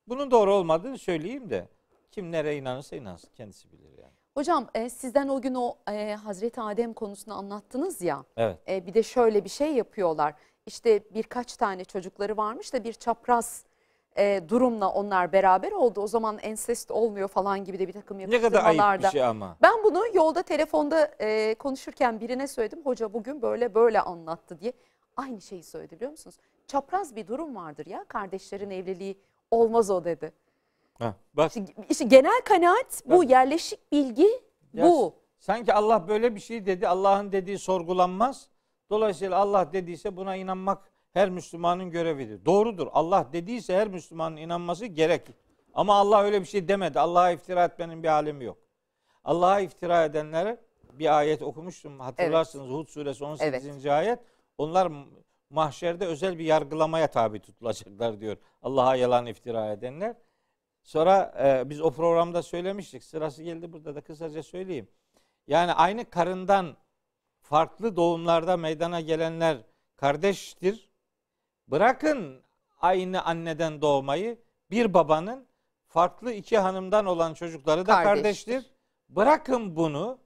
Bunun 0.08 0.30
doğru 0.30 0.54
olmadığını 0.54 0.98
söyleyeyim 0.98 1.50
de 1.50 1.68
kim 2.12 2.32
nereye 2.32 2.56
inanırsa 2.56 2.96
inansın 2.96 3.30
kendisi 3.34 3.72
bilir 3.72 3.98
yani. 3.98 4.12
Hocam 4.34 4.68
e, 4.74 4.90
sizden 4.90 5.28
o 5.28 5.40
gün 5.40 5.54
o 5.54 5.76
e, 5.90 6.14
Hazreti 6.14 6.60
Adem 6.60 6.92
konusunu 6.92 7.34
anlattınız 7.34 8.02
ya. 8.02 8.24
Evet. 8.36 8.58
E, 8.68 8.86
bir 8.86 8.94
de 8.94 9.02
şöyle 9.02 9.44
bir 9.44 9.50
şey 9.50 9.74
yapıyorlar. 9.74 10.34
İşte 10.66 11.14
birkaç 11.14 11.56
tane 11.56 11.84
çocukları 11.84 12.36
varmış 12.36 12.72
da 12.72 12.84
bir 12.84 12.92
çapraz 12.92 13.64
e, 14.18 14.40
durumla 14.48 14.88
onlar 14.92 15.32
beraber 15.32 15.72
oldu. 15.72 16.00
O 16.00 16.06
zaman 16.06 16.38
ensest 16.38 16.90
olmuyor 16.90 17.28
falan 17.28 17.64
gibi 17.64 17.78
de 17.78 17.88
bir 17.88 17.92
takım 17.92 18.18
Ne 18.18 18.26
kadar 18.26 18.36
ayıp 18.36 18.52
bir 18.52 18.58
yapıştırmalarda. 18.58 19.10
şey 19.10 19.24
ama. 19.24 19.56
Ben 19.62 19.84
bunu 19.84 20.02
yolda 20.14 20.42
telefonda 20.42 21.14
e, 21.20 21.54
konuşurken 21.54 22.20
birine 22.20 22.46
söyledim. 22.46 22.80
Hoca 22.84 23.12
bugün 23.12 23.42
böyle 23.42 23.74
böyle 23.74 24.00
anlattı 24.00 24.60
diye. 24.60 24.72
Aynı 25.16 25.40
şeyi 25.40 25.62
söyledi 25.62 25.96
biliyor 25.96 26.10
musunuz? 26.10 26.36
Çapraz 26.66 27.16
bir 27.16 27.26
durum 27.26 27.56
vardır 27.56 27.86
ya 27.86 28.04
kardeşlerin 28.08 28.70
evliliği 28.70 29.18
olmaz 29.50 29.90
o 29.90 30.04
dedi. 30.04 30.32
Heh, 30.98 31.12
bak 31.34 31.48
İşte, 31.56 31.64
işte 31.88 32.04
genel 32.04 32.40
kanaat 32.44 33.02
bu 33.06 33.16
Tabii. 33.22 33.32
yerleşik 33.32 33.92
bilgi 33.92 34.28
Ya 34.74 34.84
bu. 34.84 35.14
sanki 35.38 35.72
Allah 35.74 36.08
böyle 36.08 36.34
bir 36.34 36.40
şey 36.40 36.66
dedi. 36.66 36.88
Allah'ın 36.88 37.32
dediği 37.32 37.58
sorgulanmaz. 37.58 38.48
Dolayısıyla 38.90 39.36
Allah 39.38 39.72
dediyse 39.72 40.16
buna 40.16 40.36
inanmak 40.36 40.78
her 41.16 41.30
Müslümanın 41.30 41.90
görevidir. 41.90 42.44
Doğrudur. 42.44 42.88
Allah 42.92 43.28
dediyse 43.32 43.76
her 43.76 43.88
Müslümanın 43.88 44.36
inanması 44.36 44.86
gerek. 44.86 45.22
Ama 45.74 45.94
Allah 45.94 46.22
öyle 46.22 46.40
bir 46.40 46.46
şey 46.46 46.68
demedi. 46.68 47.00
Allah'a 47.00 47.30
iftira 47.30 47.64
etmenin 47.64 48.02
bir 48.02 48.08
alemi 48.08 48.44
yok. 48.44 48.58
Allah'a 49.24 49.60
iftira 49.60 50.04
edenlere 50.04 50.60
bir 50.92 51.18
ayet 51.18 51.42
okumuştum. 51.42 52.00
Hatırlarsınız 52.00 52.70
Hud 52.70 52.88
suresi 52.88 53.24
18. 53.24 53.86
ayet. 53.86 54.18
Onlar 54.58 54.92
mahşerde 55.50 56.06
özel 56.06 56.38
bir 56.38 56.44
yargılamaya 56.44 57.06
tabi 57.06 57.40
tutulacaklar 57.40 58.20
diyor. 58.20 58.36
Allah'a 58.62 58.96
yalan 58.96 59.26
iftira 59.26 59.72
edenler. 59.72 60.16
Sonra 60.82 61.34
e, 61.38 61.70
biz 61.70 61.80
o 61.80 61.90
programda 61.90 62.42
söylemiştik. 62.42 63.04
Sırası 63.04 63.42
geldi 63.42 63.72
burada 63.72 63.94
da 63.94 64.00
kısaca 64.00 64.42
söyleyeyim. 64.42 64.88
Yani 65.46 65.72
aynı 65.72 66.10
karından 66.10 66.76
farklı 67.40 67.96
doğumlarda 67.96 68.56
meydana 68.56 69.00
gelenler 69.00 69.58
kardeştir. 69.96 70.85
Bırakın 71.68 72.42
aynı 72.80 73.22
anneden 73.22 73.82
doğmayı 73.82 74.38
bir 74.70 74.94
babanın 74.94 75.46
farklı 75.88 76.32
iki 76.32 76.58
hanımdan 76.58 77.06
olan 77.06 77.34
çocukları 77.34 77.80
da 77.80 78.02
Kardeştir. 78.02 78.52
kardeştir. 78.52 78.72
Bırakın 79.08 79.76
bunu 79.76 80.18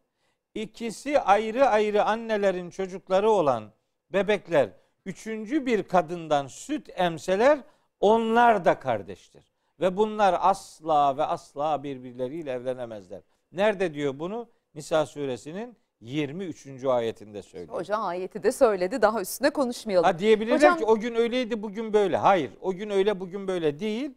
ikisi 0.55 1.21
ayrı 1.21 1.67
ayrı 1.67 2.05
annelerin 2.05 2.71
çocukları 2.71 3.31
olan 3.31 3.73
bebekler 4.13 4.71
üçüncü 5.07 5.67
bir 5.67 5.83
kadından 5.83 6.47
süt 6.47 6.89
emseler 6.95 7.61
onlar 8.01 8.65
da 8.65 8.79
kardeştir. 8.79 9.45
Ve 9.81 9.97
bunlar 9.97 10.37
asla 10.41 11.17
ve 11.17 11.25
asla 11.25 11.83
birbirleriyle 11.83 12.53
evlenemezler. 12.53 13.23
Nerede 13.53 13.95
diyor 13.95 14.19
bunu? 14.19 14.49
Nisa 14.75 15.07
suresinin 15.07 15.77
23. 16.01 16.85
ayetinde 16.85 17.43
söylüyor. 17.43 17.79
Hoca 17.79 17.97
ayeti 17.97 18.43
de 18.43 18.53
söyledi 18.53 19.03
daha 19.03 19.21
üstüne 19.21 19.51
konuşmayalım. 19.51 20.05
Ha 20.05 20.19
diyebilirler 20.19 20.57
Hocam- 20.57 20.79
ki 20.79 20.85
o 20.85 20.97
gün 20.97 21.15
öyleydi 21.15 21.63
bugün 21.63 21.93
böyle. 21.93 22.17
Hayır. 22.17 22.51
O 22.61 22.73
gün 22.73 22.91
öyle 22.91 23.21
bugün 23.21 23.49
böyle 23.49 23.79
değil. 23.81 24.11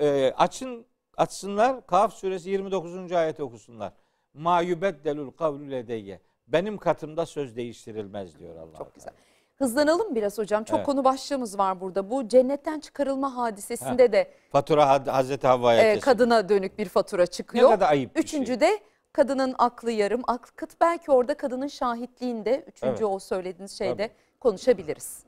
Ee, 0.00 0.32
açın 0.36 0.86
açsınlar. 1.16 1.86
Kaf 1.86 2.14
suresi 2.14 2.50
29. 2.50 3.12
ayeti 3.12 3.42
okusunlar. 3.42 3.92
Ma 4.34 4.60
yubeddelul 4.60 5.30
kavlu 5.30 5.70
ledeyye. 5.70 6.20
Benim 6.48 6.78
katımda 6.78 7.26
söz 7.26 7.56
değiştirilmez 7.56 8.38
diyor 8.38 8.56
Allah. 8.56 8.78
Çok 8.78 8.94
güzel. 8.94 9.12
Hızlanalım 9.56 10.14
biraz 10.14 10.38
hocam. 10.38 10.64
Çok 10.64 10.76
Evet. 10.76 10.86
konu 10.86 11.04
başlığımız 11.04 11.58
var 11.58 11.80
burada. 11.80 12.10
Bu 12.10 12.28
cennetten 12.28 12.80
çıkarılma 12.80 13.36
hadisesinde 13.36 14.12
de 14.12 14.30
Fatura 14.52 15.06
Hazreti 15.06 15.46
Havva'ya 15.46 15.92
e, 15.92 16.00
kadına 16.00 16.48
dönük 16.48 16.78
bir 16.78 16.88
fatura 16.88 17.26
çıkıyor. 17.26 17.70
Ne 17.70 17.74
kadar 17.74 17.90
ayıp 17.90 18.16
bir 18.16 18.20
Üçüncü 18.20 18.46
şey. 18.46 18.60
de 18.60 18.78
kadının 19.16 19.54
aklı 19.58 19.90
yarım. 19.92 20.22
Akıt 20.26 20.80
belki 20.80 21.10
orada 21.10 21.36
kadının 21.36 21.66
şahitliğinde 21.66 22.64
üçüncü 22.66 22.90
Evet. 22.90 23.02
o 23.02 23.18
söylediğiniz 23.18 23.78
şeyde 23.78 24.10
konuşabiliriz. 24.40 25.24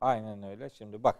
Aynen 0.00 0.42
öyle. 0.42 0.70
Şimdi 0.70 1.04
bak. 1.04 1.16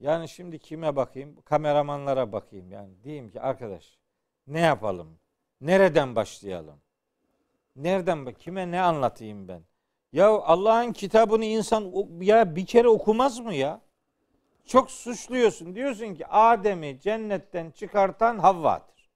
Yani 0.00 0.28
şimdi 0.28 0.58
kime 0.58 0.96
bakayım? 0.96 1.40
Kameramanlara 1.44 2.32
bakayım. 2.32 2.72
Yani 2.72 3.02
diyeyim 3.02 3.30
ki 3.30 3.40
arkadaş 3.40 3.98
ne 4.46 4.60
yapalım? 4.60 5.18
Nereden 5.60 6.16
başlayalım? 6.16 6.80
Nereden 7.76 8.26
bak? 8.26 8.40
Kime 8.40 8.70
ne 8.70 8.80
anlatayım 8.80 9.48
ben? 9.48 9.62
Ya 10.12 10.28
Allah'ın 10.28 10.92
kitabını 10.92 11.44
insan 11.44 11.92
ya 12.20 12.56
bir 12.56 12.66
kere 12.66 12.88
okumaz 12.88 13.40
mı 13.40 13.54
ya? 13.54 13.80
Çok 14.68 14.90
suçluyorsun. 14.90 15.74
Diyorsun 15.74 16.14
ki 16.14 16.26
Adem'i 16.26 17.00
cennetten 17.00 17.70
çıkartan 17.70 18.38
Havva'dır. 18.38 19.10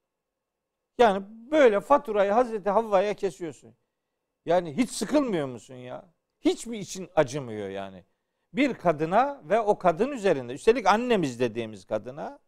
Yani 0.98 1.24
böyle 1.50 1.80
faturayı 1.80 2.32
Hazreti 2.32 2.70
Havva'ya 2.70 3.14
kesiyorsun. 3.14 3.74
Yani 4.46 4.76
hiç 4.76 4.90
sıkılmıyor 4.90 5.46
musun 5.46 5.74
ya? 5.74 6.04
Hiç 6.40 6.66
mi 6.66 6.78
için 6.78 7.10
acımıyor 7.16 7.68
yani? 7.68 8.04
Bir 8.52 8.74
kadına 8.74 9.40
ve 9.44 9.60
o 9.60 9.78
kadın 9.78 10.10
üzerinde, 10.10 10.52
üstelik 10.52 10.86
annemiz 10.86 11.40
dediğimiz 11.40 11.84
kadına 11.84 12.38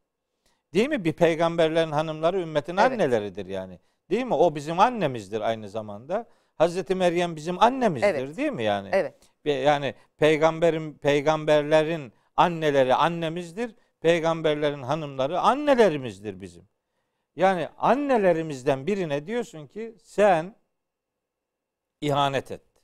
Değil 0.75 0.89
mi? 0.89 1.05
Bir 1.05 1.13
peygamberlerin 1.13 1.93
hanımları 1.93 2.41
ümmetin 2.41 2.77
Evet. 2.77 2.93
anneleridir 2.93 3.47
yani. 3.47 3.79
Değil 4.11 4.25
mi? 4.25 4.35
O 4.35 4.55
bizim 4.55 4.81
annemizdir 4.81 5.41
aynı 5.41 5.69
zamanda. 5.69 6.27
Hazreti 6.55 6.95
Meryem 6.95 7.37
bizim 7.37 7.63
annemizdir 7.63 8.09
Evet. 8.09 8.37
değil 8.37 8.53
mi 8.53 8.63
yani? 8.63 8.89
Evet. 8.93 9.15
Ve 9.45 9.53
Yani 9.53 9.95
peygamberin 10.19 10.95
peygamberlerin 10.95 12.13
anneleri 12.37 12.95
annemizdir. 12.95 13.75
Peygamberlerin 14.01 14.83
hanımları 14.83 15.41
annelerimizdir 15.41 16.41
bizim. 16.41 16.69
Yani 17.37 17.69
annelerimizden 17.79 18.87
birine 18.87 19.27
diyorsun 19.27 19.67
ki 19.67 19.97
sen 20.03 20.57
ihanet 22.01 22.51
ettin. 22.51 22.83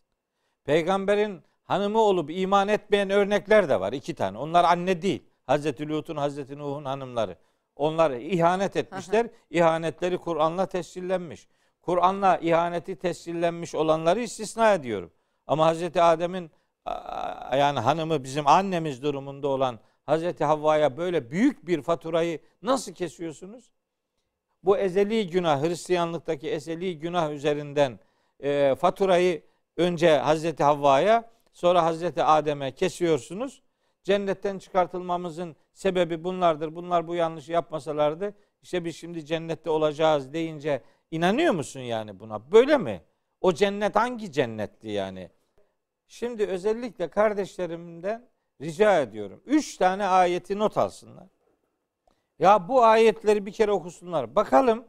Peygamberin 0.64 1.42
hanımı 1.62 1.99
olup 1.99 2.30
iman 2.30 2.69
etmeyen 2.69 3.11
örnekler 3.11 3.69
de 3.69 3.80
var. 3.80 3.92
iki 3.92 4.14
tane. 4.14 4.38
Onlar 4.38 4.64
anne 4.64 5.02
değil. 5.02 5.23
Hazreti 5.47 5.88
Lut'un, 5.88 6.16
Hazreti 6.16 6.59
Nuh'un 6.59 6.85
hanımları. 6.85 7.37
Onlar 7.76 8.11
ihanet 8.11 8.76
etmişler. 8.76 9.26
İhanetleri 9.50 10.19
Kur'an'la 10.19 10.66
tescillenmiş. 10.66 11.49
Kur'an'la 11.83 12.38
ihaneti 12.38 12.97
tescillenmiş 12.97 13.75
olanları 13.75 14.21
istisna 14.21 14.75
ediyorum. 14.75 15.12
Ama 15.47 15.66
Hazreti 15.66 16.02
Adem'in 16.02 16.50
yani 17.53 17.79
hanımı 17.81 18.25
bizim 18.25 18.47
annemiz 18.47 19.03
durumunda 19.03 19.49
olan 19.49 19.79
Hazreti 20.07 20.45
Havva'ya 20.45 20.97
böyle 20.97 21.31
büyük 21.31 21.67
bir 21.67 21.83
faturayı 21.83 22.39
nasıl 22.63 22.93
kesiyorsunuz? 22.93 23.73
Bu 24.63 24.79
ezeli 24.79 25.31
günah, 25.31 25.63
Hristiyanlıktaki 25.63 26.51
ezeli 26.51 26.99
günah 26.99 27.33
üzerinden 27.33 27.99
e, 28.41 28.75
faturayı 28.75 29.43
önce 29.77 30.19
Hazreti 30.19 30.65
Havva'ya 30.65 31.31
sonra 31.53 31.85
Hazreti 31.85 32.23
Adem'e 32.23 32.75
kesiyorsunuz. 32.75 33.63
Cennetten 34.03 34.59
çıkartılmamızın 34.59 35.57
sebebi 35.73 36.25
bunlardır. 36.25 36.75
Bunlar 36.75 37.09
bu 37.09 37.15
yanlışı 37.15 37.53
yapmasalardı 37.53 38.35
işte 38.63 38.85
biz 38.85 38.97
şimdi 38.97 39.27
cennette 39.27 39.71
olacağız 39.71 40.33
deyince 40.33 40.83
inanıyor 41.11 41.55
musun 41.55 41.81
yani 41.81 42.21
buna? 42.21 42.53
Böyle 42.53 42.79
mi? 42.79 43.03
O 43.41 43.53
cennet 43.53 43.97
hangi 43.97 44.33
cennetti 44.33 44.89
yani? 44.89 45.31
Şimdi 46.11 46.47
özellikle 46.47 47.11
kardeşlerimden 47.11 48.29
rica 48.61 49.00
ediyorum. 49.00 49.43
Üç 49.47 49.76
tane 49.76 50.07
ayeti 50.07 50.59
not 50.59 50.79
alsınlar. 50.79 51.26
Ya 52.38 52.69
bu 52.69 52.85
ayetleri 52.85 53.47
bir 53.47 53.52
kere 53.52 53.73
okusunlar. 53.73 54.35
Bakalım 54.35 54.85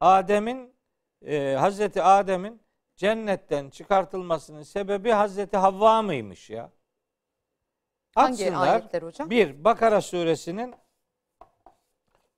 Adem'in 0.00 0.74
e, 1.22 1.54
Hazreti 1.54 2.02
Adem'in 2.02 2.60
cennetten 2.96 3.70
çıkartılmasının 3.70 4.62
sebebi 4.62 5.10
Hazreti 5.10 5.56
Havva 5.56 6.02
mıymış 6.02 6.50
ya? 6.50 6.70
Hangi 8.14 8.44
Açsınlar. 8.44 8.68
ayetler 8.68 9.02
hocam? 9.02 9.30
Bir 9.30 9.64
Bakara 9.64 10.00
suresinin 10.00 10.74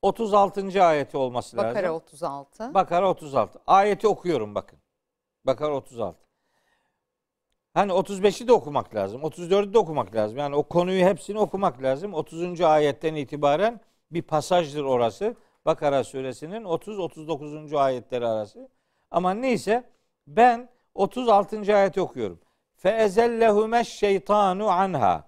36. 0.02 0.84
ayeti 0.84 1.16
olması 1.16 1.56
lazım. 1.56 1.70
Bakara 1.70 1.92
36. 1.94 2.74
Bakara 2.74 3.10
36. 3.10 3.60
Ayeti 3.66 4.08
okuyorum 4.08 4.54
bakın. 4.54 4.78
Bakara 5.44 5.76
36. 5.76 6.29
Hani 7.80 7.92
35'i 7.92 8.48
de 8.48 8.52
okumak 8.52 8.94
lazım. 8.94 9.22
34'ü 9.22 9.74
de 9.74 9.78
okumak 9.78 10.14
lazım. 10.14 10.38
Yani 10.38 10.56
o 10.56 10.62
konuyu 10.62 11.04
hepsini 11.04 11.38
okumak 11.38 11.82
lazım. 11.82 12.14
30. 12.14 12.60
ayetten 12.60 13.14
itibaren 13.14 13.80
bir 14.10 14.22
pasajdır 14.22 14.84
orası. 14.84 15.36
Bakara 15.66 16.04
suresinin 16.04 16.64
30-39. 16.64 17.78
ayetleri 17.78 18.26
arası. 18.26 18.68
Ama 19.10 19.34
neyse 19.34 19.84
ben 20.26 20.68
36. 20.94 21.76
ayeti 21.76 22.00
okuyorum. 22.00 22.40
Feezellehumeş 22.76 23.88
şeytanu 23.88 24.68
anha. 24.68 25.24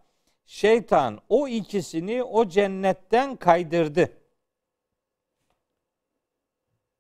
Şeytan 0.47 1.21
o 1.29 1.49
ikisini 1.49 2.23
o 2.23 2.49
cennetten 2.49 3.37
kaydırdı. 3.37 4.09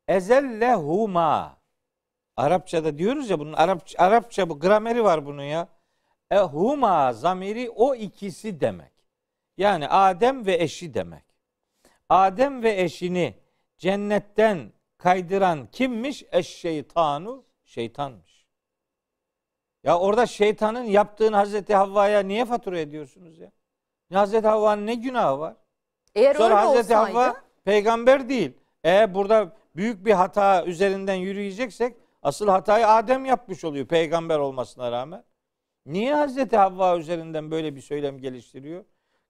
Ezellehuma. 0.08 1.61
Arapçada 2.36 2.98
diyoruz 2.98 3.30
ya 3.30 3.38
bunun 3.38 3.52
Arap, 3.52 3.88
Arapça 3.98 4.48
bu 4.48 4.60
grameri 4.60 5.04
var 5.04 5.26
bunun 5.26 5.42
ya. 5.42 5.68
E 6.30 6.38
huma 6.38 7.12
zamiri 7.12 7.70
o 7.70 7.94
ikisi 7.94 8.60
demek. 8.60 8.92
Yani 9.56 9.88
Adem 9.88 10.46
ve 10.46 10.62
eşi 10.62 10.94
demek. 10.94 11.24
Adem 12.08 12.62
ve 12.62 12.80
eşini 12.82 13.34
cennetten 13.78 14.72
kaydıran 14.98 15.66
kimmiş? 15.72 16.24
Eşşeytanu 16.32 17.44
şeytanmış. 17.64 18.46
Ya 19.84 19.98
orada 19.98 20.26
şeytanın 20.26 20.84
yaptığını 20.84 21.36
Hazreti 21.36 21.74
Havva'ya 21.74 22.20
niye 22.20 22.44
fatura 22.44 22.78
ediyorsunuz 22.78 23.38
ya? 23.38 23.52
Hazreti 24.12 24.48
Havva'nın 24.48 24.86
ne 24.86 24.94
günahı 24.94 25.38
var? 25.38 25.56
Eğer 26.14 26.34
Sonra 26.34 26.44
öyle 26.44 26.54
Hazreti 26.54 26.96
olsaydı 26.96 27.18
Havva 27.18 27.36
peygamber 27.64 28.28
değil. 28.28 28.52
Eğer 28.84 29.14
burada 29.14 29.56
büyük 29.76 30.06
bir 30.06 30.12
hata 30.12 30.64
üzerinden 30.64 31.14
yürüyeceksek 31.14 31.96
asıl 32.22 32.48
hatayı 32.48 32.88
Adem 32.88 33.24
yapmış 33.24 33.64
oluyor 33.64 33.86
peygamber 33.86 34.38
olmasına 34.38 34.92
rağmen. 34.92 35.24
Niye 35.86 36.14
Hazreti 36.14 36.56
Havva 36.56 36.98
üzerinden 36.98 37.50
böyle 37.50 37.76
bir 37.76 37.80
söylem 37.80 38.18
geliştiriyor? 38.18 38.84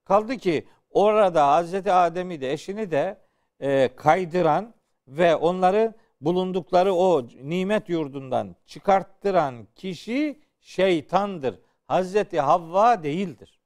Kaldı 0.05 0.37
ki 0.37 0.67
orada 0.91 1.49
Hazreti 1.53 1.93
Adem'i 1.93 2.41
de 2.41 2.53
eşini 2.53 2.91
de 2.91 3.21
e, 3.61 3.97
kaydıran 3.97 4.75
ve 5.09 5.37
onları 5.37 5.95
bulundukları 6.21 6.95
o 6.95 7.29
nimet 7.43 7.89
yurdundan 7.89 8.57
çıkarttıran 8.67 9.67
kişi 9.75 10.41
şeytandır. 10.61 11.61
Hazreti 11.87 12.41
Havva 12.41 13.03
değildir. 13.03 13.61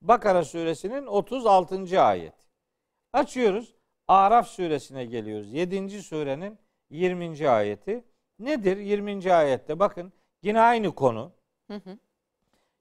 Bakara 0.00 0.44
suresinin 0.44 1.06
36. 1.06 2.02
ayet. 2.02 2.34
Açıyoruz. 3.12 3.74
Araf 4.08 4.48
suresine 4.48 5.04
geliyoruz. 5.04 5.52
7. 5.52 6.02
surenin 6.02 6.58
20. 6.90 7.48
ayeti. 7.48 8.04
Nedir 8.42 8.76
20. 8.76 9.34
ayette? 9.34 9.78
Bakın 9.78 10.12
yine 10.42 10.60
aynı 10.60 10.94
konu. 10.94 11.32
Hı 11.70 11.74
hı. 11.74 11.98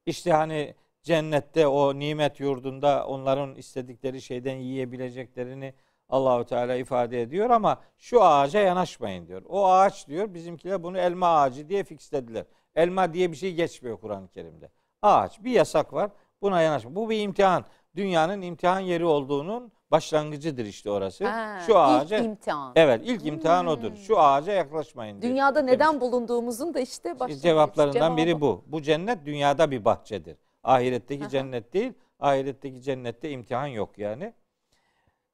İşte 0.05 0.31
hani 0.33 0.75
cennette 1.01 1.67
o 1.67 1.99
nimet 1.99 2.39
yurdunda 2.39 3.07
onların 3.07 3.55
istedikleri 3.55 4.21
şeyden 4.21 4.55
yiyebileceklerini 4.55 5.73
Allahu 6.09 6.45
Teala 6.45 6.75
ifade 6.75 7.21
ediyor 7.21 7.49
ama 7.49 7.81
şu 7.97 8.23
ağaca 8.23 8.59
yanaşmayın 8.59 9.27
diyor. 9.27 9.41
O 9.49 9.67
ağaç 9.67 10.07
diyor 10.07 10.33
bizimkiler 10.33 10.83
bunu 10.83 10.97
elma 10.97 11.27
ağacı 11.27 11.69
diye 11.69 11.83
fixlediler. 11.83 12.45
Elma 12.75 13.13
diye 13.13 13.31
bir 13.31 13.37
şey 13.37 13.53
geçmiyor 13.53 13.97
Kur'an-ı 13.97 14.27
Kerim'de. 14.27 14.69
Ağaç 15.01 15.43
bir 15.43 15.51
yasak 15.51 15.93
var. 15.93 16.11
Buna 16.41 16.61
yanaşma. 16.61 16.95
Bu 16.95 17.09
bir 17.09 17.21
imtihan. 17.21 17.65
Dünyanın 17.95 18.41
imtihan 18.41 18.79
yeri 18.79 19.05
olduğunun 19.05 19.71
başlangıcıdır 19.91 20.65
işte 20.65 20.91
orası. 20.91 21.27
Ha, 21.27 21.59
şu 21.67 21.79
ağaca 21.79 22.17
ilk 22.17 22.25
imtihan. 22.25 22.71
Evet, 22.75 23.01
ilk 23.05 23.25
imtihan 23.25 23.67
odur. 23.67 23.95
Şu 23.95 24.19
ağaca 24.19 24.53
yaklaşmayın 24.53 25.21
diyor. 25.21 25.31
Dünyada 25.33 25.55
Demiş. 25.59 25.73
neden 25.73 26.01
bulunduğumuzun 26.01 26.73
da 26.73 26.79
işte 26.79 27.19
başlangıç 27.19 27.43
Cevaplarından 27.43 28.17
biri 28.17 28.25
cevabı. 28.27 28.41
bu. 28.41 28.63
Bu 28.67 28.81
cennet 28.81 29.25
dünyada 29.25 29.71
bir 29.71 29.85
bahçedir. 29.85 30.37
Ahiretteki 30.63 31.23
Aha. 31.23 31.29
cennet 31.29 31.73
değil. 31.73 31.93
Ahiretteki 32.19 32.81
cennette 32.81 33.29
imtihan 33.29 33.67
yok 33.67 33.97
yani. 33.97 34.33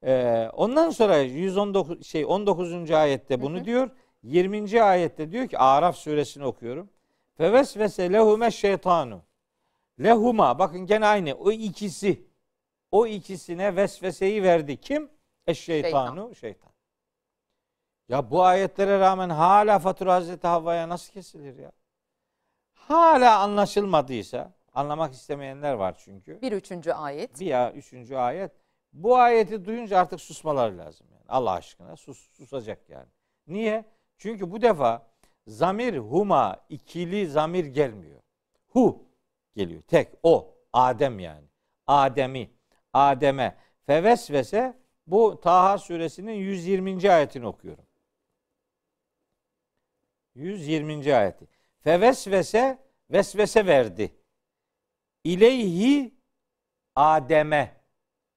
Ee, 0.03 0.49
ondan 0.53 0.89
sonra 0.89 1.17
119 1.17 2.05
şey 2.05 2.25
19. 2.25 2.91
ayette 2.91 3.41
bunu 3.41 3.55
Hı 3.57 3.61
hı. 3.61 3.65
diyor. 3.65 3.89
20. 4.23 4.81
ayette 4.83 5.31
diyor 5.31 5.47
ki 5.47 5.57
Araf 5.57 5.95
suresini 5.95 6.45
okuyorum. 6.45 6.89
Fevesvese 7.37 8.13
lehume 8.13 8.51
şeytanu. 8.51 9.21
Lehuma 10.03 10.59
bakın 10.59 10.85
gene 10.85 11.05
aynı 11.05 11.33
o 11.33 11.51
ikisi. 11.51 12.26
O 12.91 13.07
ikisine 13.07 13.75
vesveseyi 13.75 14.43
verdi. 14.43 14.77
Kim? 14.77 15.09
Eşşeytanu 15.47 16.35
şeytan. 16.35 16.71
Ya 18.09 18.31
bu 18.31 18.43
ayetlere 18.43 18.99
rağmen 18.99 19.29
hala 19.29 19.79
fatura 19.79 20.13
Hazreti 20.13 20.47
Havva'ya 20.47 20.89
nasıl 20.89 21.13
kesilir 21.13 21.57
ya? 21.57 21.71
Hala 22.73 23.39
anlaşılmadıysa, 23.39 24.53
anlamak 24.73 25.13
istemeyenler 25.13 25.73
var 25.73 25.95
çünkü. 25.99 26.41
Bir 26.41 26.51
üçüncü 26.51 26.91
ayet. 26.91 27.39
Bir 27.39 27.45
ya 27.45 27.71
üçüncü 27.73 28.15
ayet. 28.15 28.51
Bu 28.93 29.17
ayeti 29.17 29.65
duyunca 29.65 29.99
artık 29.99 30.21
susmaları 30.21 30.77
lazım. 30.77 31.07
Yani. 31.11 31.23
Allah 31.27 31.51
aşkına 31.51 31.95
sus, 31.95 32.29
susacak 32.31 32.89
yani. 32.89 33.09
Niye? 33.47 33.85
Çünkü 34.17 34.51
bu 34.51 34.61
defa 34.61 35.07
zamir 35.47 35.97
huma 35.97 36.55
ikili 36.69 37.27
zamir 37.27 37.65
gelmiyor. 37.65 38.21
Hu 38.67 39.05
geliyor. 39.55 39.81
Tek 39.81 40.09
o. 40.23 40.53
Adem 40.73 41.19
yani. 41.19 41.47
Adem'i. 41.87 42.56
Adem'e. 42.93 43.57
Fevesvese 43.85 44.77
bu 45.07 45.39
Taha 45.41 45.77
suresinin 45.77 46.33
120. 46.33 47.11
ayetini 47.11 47.47
okuyorum. 47.47 47.85
120. 50.35 51.15
ayeti. 51.15 51.47
Fevesvese 51.83 52.77
vesvese 53.11 53.65
verdi. 53.65 54.15
İleyhi 55.23 56.15
Adem'e. 56.95 57.75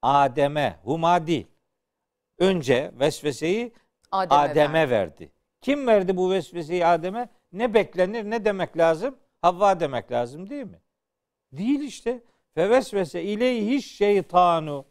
Adem'e. 0.02 0.80
Huma 0.84 1.26
değil. 1.26 1.46
Önce 2.38 2.92
vesveseyi 2.94 3.72
Adem'e, 4.10 4.38
Adem'e 4.40 4.72
verdi. 4.72 4.90
verdi. 4.90 5.32
Kim 5.60 5.86
verdi 5.86 6.16
bu 6.16 6.30
vesveseyi 6.30 6.86
Adem'e? 6.86 7.28
Ne 7.52 7.74
beklenir, 7.74 8.24
ne 8.30 8.44
demek 8.44 8.78
lazım? 8.78 9.18
Havva 9.42 9.80
demek 9.80 10.12
lazım 10.12 10.50
değil 10.50 10.64
mi? 10.66 10.80
Değil 11.52 11.80
işte. 11.80 12.22
Fevesvese 12.54 13.22
ileyhi 13.22 13.82
şeytanu. 13.82 14.84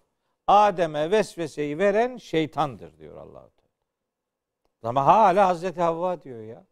Adem'e 0.47 1.11
vesveseyi 1.11 1.77
veren 1.77 2.17
şeytandır 2.17 2.97
diyor 2.97 3.17
allah 3.17 3.49
Teala. 3.49 3.69
Ama 4.83 5.05
hala 5.05 5.47
Hazreti 5.47 5.81
Havva 5.81 6.21
diyor 6.21 6.43
ya. 6.43 6.65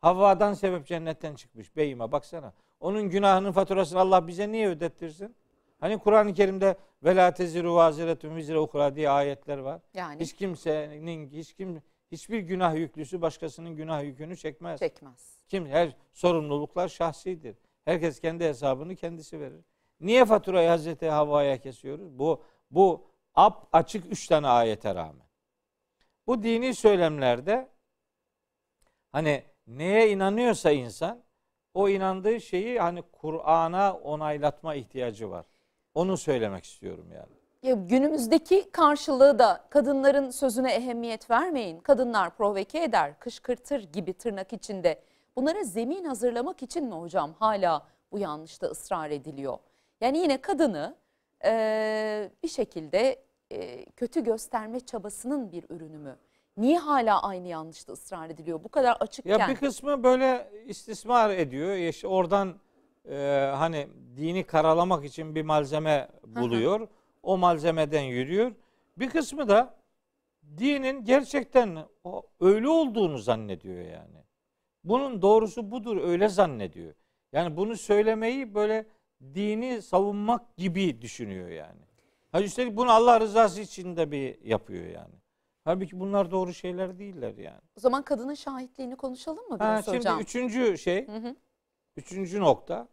Havva'dan 0.00 0.52
sebep 0.52 0.86
cennetten 0.86 1.34
çıkmış 1.34 1.76
beyime 1.76 2.12
baksana. 2.12 2.52
Onun 2.80 3.10
günahının 3.10 3.52
faturasını 3.52 4.00
Allah 4.00 4.26
bize 4.26 4.52
niye 4.52 4.68
ödettirsin? 4.68 5.36
Hani 5.80 5.98
Kur'an-ı 5.98 6.34
Kerim'de 6.34 6.76
ve 7.04 7.16
la 7.16 7.34
teziru 7.34 7.74
vaziretun 7.74 8.36
vizre 8.36 8.58
ukra 8.58 8.96
diye 8.96 9.10
ayetler 9.10 9.58
var. 9.58 9.80
Yani 9.94 10.20
Hiç 10.20 10.32
kimsenin 10.32 11.30
hiç 11.30 11.52
kim 11.54 11.82
hiçbir 12.12 12.38
günah 12.38 12.74
yüklüsü 12.74 13.22
başkasının 13.22 13.76
günah 13.76 14.02
yükünü 14.02 14.36
çekmez. 14.36 14.80
çekmez. 14.80 15.38
Kim 15.48 15.66
her 15.66 15.96
sorumluluklar 16.12 16.88
şahsidir. 16.88 17.56
Herkes 17.84 18.20
kendi 18.20 18.44
hesabını 18.44 18.96
kendisi 18.96 19.40
verir. 19.40 19.64
Niye 20.00 20.24
faturayı 20.24 20.68
Hazreti 20.68 21.08
Havva'ya 21.08 21.60
kesiyoruz? 21.60 22.18
Bu 22.18 22.42
bu 22.70 23.06
ap 23.34 23.68
açık 23.72 24.12
üç 24.12 24.26
tane 24.26 24.48
ayete 24.48 24.94
rağmen. 24.94 25.26
Bu 26.26 26.42
dini 26.42 26.74
söylemlerde 26.74 27.68
hani 29.12 29.44
neye 29.66 30.10
inanıyorsa 30.10 30.70
insan 30.70 31.22
o 31.74 31.88
inandığı 31.88 32.40
şeyi 32.40 32.80
hani 32.80 33.02
Kur'an'a 33.02 33.94
onaylatma 33.94 34.74
ihtiyacı 34.74 35.30
var. 35.30 35.46
Onu 35.94 36.16
söylemek 36.16 36.64
istiyorum 36.64 37.06
yani. 37.14 37.36
Ya 37.62 37.74
günümüzdeki 37.74 38.70
karşılığı 38.70 39.38
da 39.38 39.64
kadınların 39.70 40.30
sözüne 40.30 40.72
ehemmiyet 40.74 41.30
vermeyin. 41.30 41.80
Kadınlar 41.80 42.36
provoke 42.36 42.82
eder, 42.82 43.18
kışkırtır 43.18 43.80
gibi 43.92 44.12
tırnak 44.12 44.52
içinde. 44.52 45.02
Bunlara 45.36 45.64
zemin 45.64 46.04
hazırlamak 46.04 46.62
için 46.62 46.84
mi 46.84 46.94
hocam 46.94 47.34
hala 47.38 47.86
bu 48.12 48.18
yanlışta 48.18 48.66
ısrar 48.66 49.10
ediliyor? 49.10 49.58
Yani 50.00 50.18
yine 50.18 50.40
kadını 50.40 50.96
eee, 51.44 52.30
bir 52.42 52.48
şekilde 52.48 53.24
eee, 53.50 53.86
kötü 53.96 54.24
gösterme 54.24 54.80
çabasının 54.80 55.52
bir 55.52 55.64
ürünü 55.70 55.98
mü? 55.98 56.16
Niye 56.56 56.78
hala 56.78 57.22
aynı 57.22 57.48
yanlışta 57.48 57.92
ısrar 57.92 58.30
ediliyor? 58.30 58.64
Bu 58.64 58.68
kadar 58.68 58.96
açıkken. 59.00 59.38
Ya 59.38 59.48
bir 59.48 59.54
kısmı 59.56 60.02
böyle 60.02 60.50
istismar 60.66 61.30
ediyor. 61.30 61.76
İşte 61.76 62.06
oradan 62.08 62.54
e, 63.10 63.16
hani 63.56 63.88
dini 64.16 64.44
karalamak 64.44 65.04
için 65.04 65.34
bir 65.34 65.42
malzeme 65.42 66.08
buluyor. 66.26 66.88
O 67.22 67.38
malzemeden 67.38 68.02
yürüyor. 68.02 68.52
Bir 68.96 69.10
kısmı 69.10 69.48
da 69.48 69.74
dinin 70.58 71.04
gerçekten 71.04 71.78
öyle 72.40 72.68
olduğunu 72.68 73.18
zannediyor 73.18 73.84
yani. 73.84 74.24
Bunun 74.84 75.22
doğrusu 75.22 75.70
budur 75.70 75.96
öyle 76.08 76.28
zannediyor. 76.28 76.94
Yani 77.32 77.56
bunu 77.56 77.76
söylemeyi 77.76 78.54
böyle 78.54 78.86
dini 79.20 79.82
savunmak 79.82 80.56
gibi 80.56 81.02
düşünüyor 81.02 81.48
yani. 81.48 81.80
Ha 82.32 82.42
üstelik 82.42 82.76
bunu 82.76 82.90
Allah 82.90 83.20
rızası 83.20 83.60
için 83.60 83.96
de 83.96 84.10
bir 84.10 84.42
yapıyor 84.44 84.86
yani. 84.86 85.14
Halbuki 85.64 86.00
bunlar 86.00 86.30
doğru 86.30 86.54
şeyler 86.54 86.98
değiller 86.98 87.34
yani. 87.36 87.60
O 87.76 87.80
zaman 87.80 88.02
kadının 88.02 88.34
şahitliğini 88.34 88.96
konuşalım 88.96 89.48
mı 89.48 89.58
Ha, 89.58 89.64
biraz 89.64 89.84
şimdi 89.84 89.98
hocam? 89.98 90.20
üçüncü 90.20 90.78
şey, 90.78 91.06
Hı 91.06 91.16
hı. 91.16 91.36
üçüncü 91.96 92.40
nokta. 92.40 92.88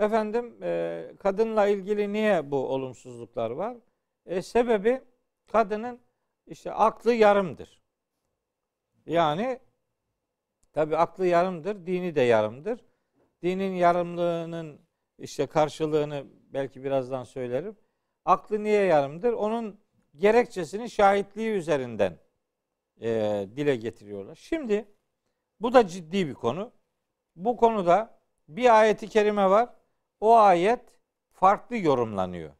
Efendim 0.00 0.58
e, 0.62 1.12
kadınla 1.18 1.66
ilgili 1.66 2.12
niye 2.12 2.50
bu 2.50 2.56
olumsuzluklar 2.68 3.50
var? 3.50 3.76
E, 4.26 4.42
sebebi 4.42 5.00
kadının 5.46 6.00
işte 6.46 6.72
aklı 6.72 7.14
yarımdır. 7.14 7.82
Yani 9.06 9.60
tabi 10.72 10.96
aklı 10.96 11.26
yarımdır, 11.26 11.86
dini 11.86 12.14
de 12.14 12.20
yarımdır. 12.20 12.84
Dinin 13.42 13.74
yarımlığının 13.74 14.80
işte 15.18 15.46
karşılığını 15.46 16.24
belki 16.52 16.84
birazdan 16.84 17.24
söylerim. 17.24 17.76
Aklı 18.24 18.62
niye 18.62 18.82
yarımdır? 18.82 19.32
Onun 19.32 19.80
gerekçesini 20.16 20.90
şahitliği 20.90 21.50
üzerinden 21.50 22.18
e, 23.00 23.08
dile 23.56 23.76
getiriyorlar. 23.76 24.34
Şimdi 24.34 24.88
bu 25.60 25.72
da 25.72 25.86
ciddi 25.88 26.28
bir 26.28 26.34
konu. 26.34 26.72
Bu 27.36 27.56
konuda 27.56 28.20
bir 28.48 28.80
ayeti 28.80 29.08
kerime 29.08 29.50
var. 29.50 29.74
O 30.20 30.36
ayet 30.36 30.80
farklı 31.32 31.76
yorumlanıyor. 31.76 32.52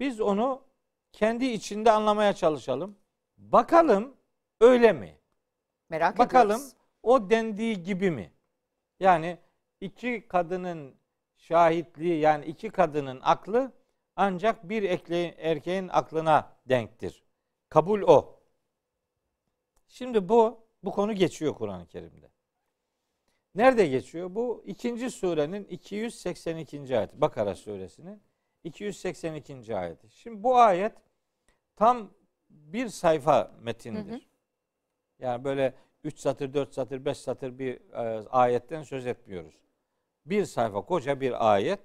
Biz 0.00 0.20
onu 0.20 0.64
kendi 1.12 1.44
içinde 1.44 1.90
anlamaya 1.90 2.32
çalışalım. 2.32 2.98
Bakalım 3.38 4.16
öyle 4.60 4.92
mi? 4.92 5.18
Merak 5.88 6.18
Bakalım 6.18 6.56
ediyoruz. 6.56 6.76
o 7.02 7.30
dendiği 7.30 7.82
gibi 7.82 8.10
mi? 8.10 8.32
Yani 9.00 9.38
iki 9.80 10.28
kadının 10.28 10.94
şahitliği 11.42 12.20
yani 12.20 12.44
iki 12.44 12.70
kadının 12.70 13.20
aklı 13.22 13.72
ancak 14.16 14.68
bir 14.68 14.82
erkeğin 15.38 15.88
aklına 15.88 16.56
denktir. 16.68 17.24
Kabul 17.68 18.02
o. 18.02 18.40
Şimdi 19.88 20.28
bu 20.28 20.66
bu 20.82 20.90
konu 20.90 21.12
geçiyor 21.12 21.54
Kur'an-ı 21.54 21.86
Kerim'de. 21.86 22.30
Nerede 23.54 23.86
geçiyor? 23.86 24.34
Bu 24.34 24.64
ikinci 24.66 25.10
surenin 25.10 25.64
282. 25.64 26.98
ayeti. 26.98 27.20
Bakara 27.20 27.54
suresinin 27.54 28.22
282. 28.64 29.76
ayeti. 29.76 30.10
Şimdi 30.10 30.42
bu 30.42 30.56
ayet 30.56 30.92
tam 31.76 32.10
bir 32.50 32.88
sayfa 32.88 33.52
metindir. 33.60 34.12
Hı 34.12 34.16
hı. 34.16 34.20
Yani 35.18 35.44
böyle 35.44 35.74
3 36.04 36.18
satır, 36.18 36.54
4 36.54 36.74
satır, 36.74 37.04
5 37.04 37.18
satır 37.18 37.58
bir 37.58 37.80
e, 37.92 38.28
ayetten 38.28 38.82
söz 38.82 39.06
etmiyoruz. 39.06 39.54
Bir 40.26 40.44
sayfa 40.44 40.84
koca 40.84 41.20
bir 41.20 41.52
ayet. 41.52 41.80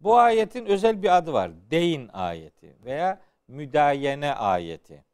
Bu 0.00 0.16
ayetin 0.16 0.66
özel 0.66 1.02
bir 1.02 1.16
adı 1.16 1.32
var. 1.32 1.70
Deyin 1.70 2.08
ayeti 2.12 2.76
veya 2.84 3.20
müdayene 3.48 4.34
ayeti. 4.34 5.04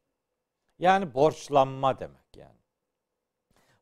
Yani 0.78 1.14
borçlanma 1.14 1.98
demek 1.98 2.36
yani. 2.36 2.60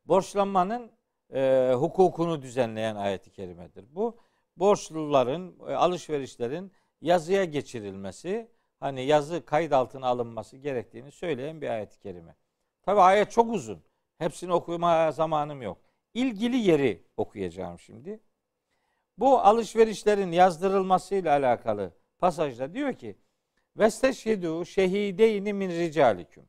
Borçlanmanın 0.05 0.91
e, 1.33 1.71
hukukunu 1.75 2.41
düzenleyen 2.41 2.95
ayeti 2.95 3.31
kerimedir. 3.31 3.85
Bu 3.95 4.17
borçluların, 4.57 5.59
e, 5.67 5.73
alışverişlerin 5.73 6.71
yazıya 7.01 7.45
geçirilmesi, 7.45 8.51
hani 8.79 9.03
yazı 9.03 9.45
kayıt 9.45 9.73
altına 9.73 10.07
alınması 10.07 10.57
gerektiğini 10.57 11.11
söyleyen 11.11 11.61
bir 11.61 11.69
ayet-i 11.69 11.99
kerime. 11.99 12.35
Tabi 12.81 13.01
ayet 13.01 13.31
çok 13.31 13.53
uzun. 13.53 13.83
Hepsini 14.17 14.53
okuma 14.53 15.11
zamanım 15.11 15.61
yok. 15.61 15.77
İlgili 16.13 16.57
yeri 16.57 17.03
okuyacağım 17.17 17.79
şimdi. 17.79 18.19
Bu 19.19 19.39
alışverişlerin 19.39 20.31
yazdırılmasıyla 20.31 21.31
alakalı 21.31 21.91
pasajda 22.19 22.73
diyor 22.73 22.93
ki 22.93 23.15
Vesteşhidû 23.77 24.65
şehideyni 24.65 25.53
min 25.53 25.69
ricalikum. 25.69 26.45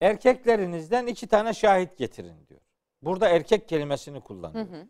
Erkeklerinizden 0.00 1.06
iki 1.06 1.26
tane 1.26 1.54
şahit 1.54 1.98
getirin 1.98 2.46
diyor. 2.48 2.60
Burada 3.02 3.28
erkek 3.28 3.68
kelimesini 3.68 4.16
Hı 4.16 4.20
kullanıyor. 4.20 4.66
hı. 4.66 4.88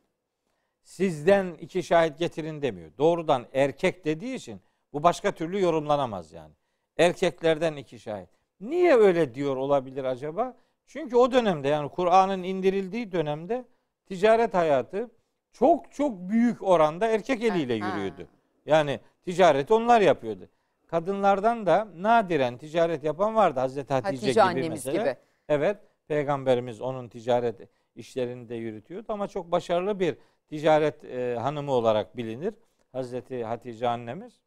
Sizden 0.82 1.54
iki 1.54 1.82
şahit 1.82 2.18
getirin 2.18 2.62
demiyor. 2.62 2.90
Doğrudan 2.98 3.46
erkek 3.52 4.04
dediği 4.04 4.34
için 4.34 4.60
bu 4.92 5.02
başka 5.02 5.32
türlü 5.32 5.60
yorumlanamaz 5.60 6.32
yani. 6.32 6.54
Erkeklerden 6.96 7.76
iki 7.76 7.98
şahit. 7.98 8.28
Niye 8.60 8.94
öyle 8.94 9.34
diyor 9.34 9.56
olabilir 9.56 10.04
acaba? 10.04 10.56
Çünkü 10.86 11.16
o 11.16 11.32
dönemde 11.32 11.68
yani 11.68 11.88
Kur'an'ın 11.88 12.42
indirildiği 12.42 13.12
dönemde 13.12 13.64
ticaret 14.06 14.54
hayatı 14.54 15.10
çok 15.54 15.92
çok 15.92 16.28
büyük 16.28 16.62
oranda 16.62 17.06
erkek 17.06 17.44
eliyle 17.44 17.74
yürüyordu. 17.74 18.28
Yani 18.66 19.00
ticareti 19.24 19.74
onlar 19.74 20.00
yapıyordu. 20.00 20.48
Kadınlardan 20.86 21.66
da 21.66 21.88
nadiren 21.96 22.58
ticaret 22.58 23.04
yapan 23.04 23.34
vardı. 23.34 23.60
Hazreti 23.60 23.94
Hatice, 23.94 24.16
Hatice 24.16 24.32
gibi 24.32 24.42
annemiz 24.42 24.68
mesela. 24.86 25.02
gibi. 25.02 25.16
Evet, 25.48 25.76
peygamberimiz 26.08 26.80
onun 26.80 27.08
ticaret 27.08 27.68
işlerini 27.96 28.48
de 28.48 28.54
yürütüyordu 28.54 29.12
ama 29.12 29.28
çok 29.28 29.52
başarılı 29.52 30.00
bir 30.00 30.16
ticaret 30.48 31.04
e, 31.04 31.36
hanımı 31.40 31.72
olarak 31.72 32.16
bilinir. 32.16 32.54
Hazreti 32.92 33.44
Hatice 33.44 33.88
annemiz. 33.88 34.40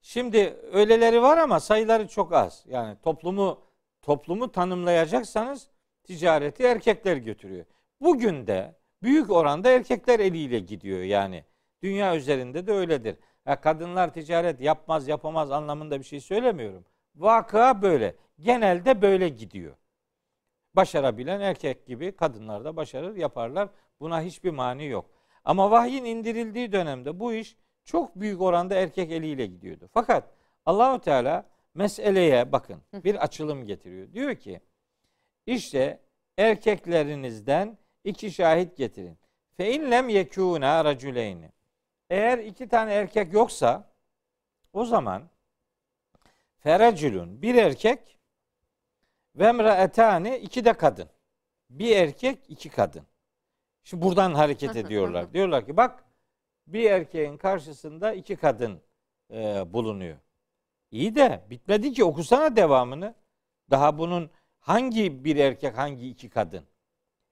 Şimdi 0.00 0.56
öyleleri 0.72 1.22
var 1.22 1.38
ama 1.38 1.60
sayıları 1.60 2.08
çok 2.08 2.32
az. 2.32 2.64
Yani 2.68 2.96
toplumu 3.02 3.60
toplumu 4.02 4.52
tanımlayacaksanız 4.52 5.68
ticareti 6.04 6.62
erkekler 6.62 7.16
götürüyor. 7.16 7.64
Bugün 8.00 8.46
de 8.46 8.81
büyük 9.02 9.30
oranda 9.30 9.70
erkekler 9.70 10.20
eliyle 10.20 10.58
gidiyor 10.58 11.00
yani. 11.00 11.44
Dünya 11.82 12.16
üzerinde 12.16 12.66
de 12.66 12.72
öyledir. 12.72 13.16
Ya 13.46 13.60
kadınlar 13.60 14.12
ticaret 14.12 14.60
yapmaz 14.60 15.08
yapamaz 15.08 15.50
anlamında 15.50 15.98
bir 15.98 16.04
şey 16.04 16.20
söylemiyorum. 16.20 16.84
Vakıa 17.14 17.82
böyle. 17.82 18.16
Genelde 18.40 19.02
böyle 19.02 19.28
gidiyor. 19.28 19.76
Başarabilen 20.76 21.40
erkek 21.40 21.86
gibi 21.86 22.16
kadınlar 22.16 22.64
da 22.64 22.76
başarır 22.76 23.16
yaparlar. 23.16 23.68
Buna 24.00 24.22
hiçbir 24.22 24.50
mani 24.50 24.86
yok. 24.86 25.10
Ama 25.44 25.70
vahyin 25.70 26.04
indirildiği 26.04 26.72
dönemde 26.72 27.20
bu 27.20 27.32
iş 27.32 27.56
çok 27.84 28.16
büyük 28.16 28.40
oranda 28.40 28.74
erkek 28.74 29.12
eliyle 29.12 29.46
gidiyordu. 29.46 29.88
Fakat 29.94 30.30
Allahu 30.66 31.00
Teala 31.00 31.46
meseleye 31.74 32.52
bakın 32.52 32.82
bir 32.92 33.14
açılım 33.24 33.64
getiriyor. 33.64 34.12
Diyor 34.12 34.34
ki 34.34 34.60
işte 35.46 36.00
erkeklerinizden 36.38 37.78
iki 38.04 38.30
şahit 38.30 38.76
getirin. 38.76 39.18
Fe 39.56 39.74
in 39.74 39.90
lem 39.90 40.08
yekûna 40.08 40.84
raculeyni. 40.84 41.52
Eğer 42.10 42.38
iki 42.38 42.68
tane 42.68 42.94
erkek 42.94 43.32
yoksa 43.32 43.92
O 44.72 44.84
zaman 44.84 45.30
ferecülün 46.58 47.42
bir 47.42 47.54
erkek 47.54 48.18
ve 49.36 49.46
emraetani 49.46 50.36
iki 50.36 50.64
de 50.64 50.72
kadın. 50.72 51.08
Bir 51.70 51.96
erkek 51.96 52.38
iki 52.48 52.68
kadın. 52.68 53.06
Şimdi 53.84 54.02
buradan 54.02 54.34
hareket 54.34 54.76
ediyorlar. 54.76 55.32
Diyorlar 55.32 55.66
ki 55.66 55.76
bak 55.76 56.04
bir 56.66 56.90
erkeğin 56.90 57.36
karşısında 57.36 58.12
iki 58.12 58.36
kadın 58.36 58.80
e, 59.30 59.72
bulunuyor. 59.72 60.18
İyi 60.90 61.14
de 61.14 61.44
bitmedi 61.50 61.92
ki 61.92 62.04
okusana 62.04 62.56
devamını. 62.56 63.14
Daha 63.70 63.98
bunun 63.98 64.30
hangi 64.60 65.24
bir 65.24 65.36
erkek 65.36 65.78
hangi 65.78 66.08
iki 66.08 66.30
kadın? 66.30 66.64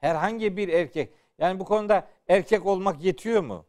Herhangi 0.01 0.57
bir 0.57 0.69
erkek. 0.69 1.13
Yani 1.39 1.61
bu 1.61 1.65
konuda 1.65 2.09
erkek 2.29 2.67
olmak 2.67 3.05
yetiyor 3.05 3.43
mu? 3.43 3.67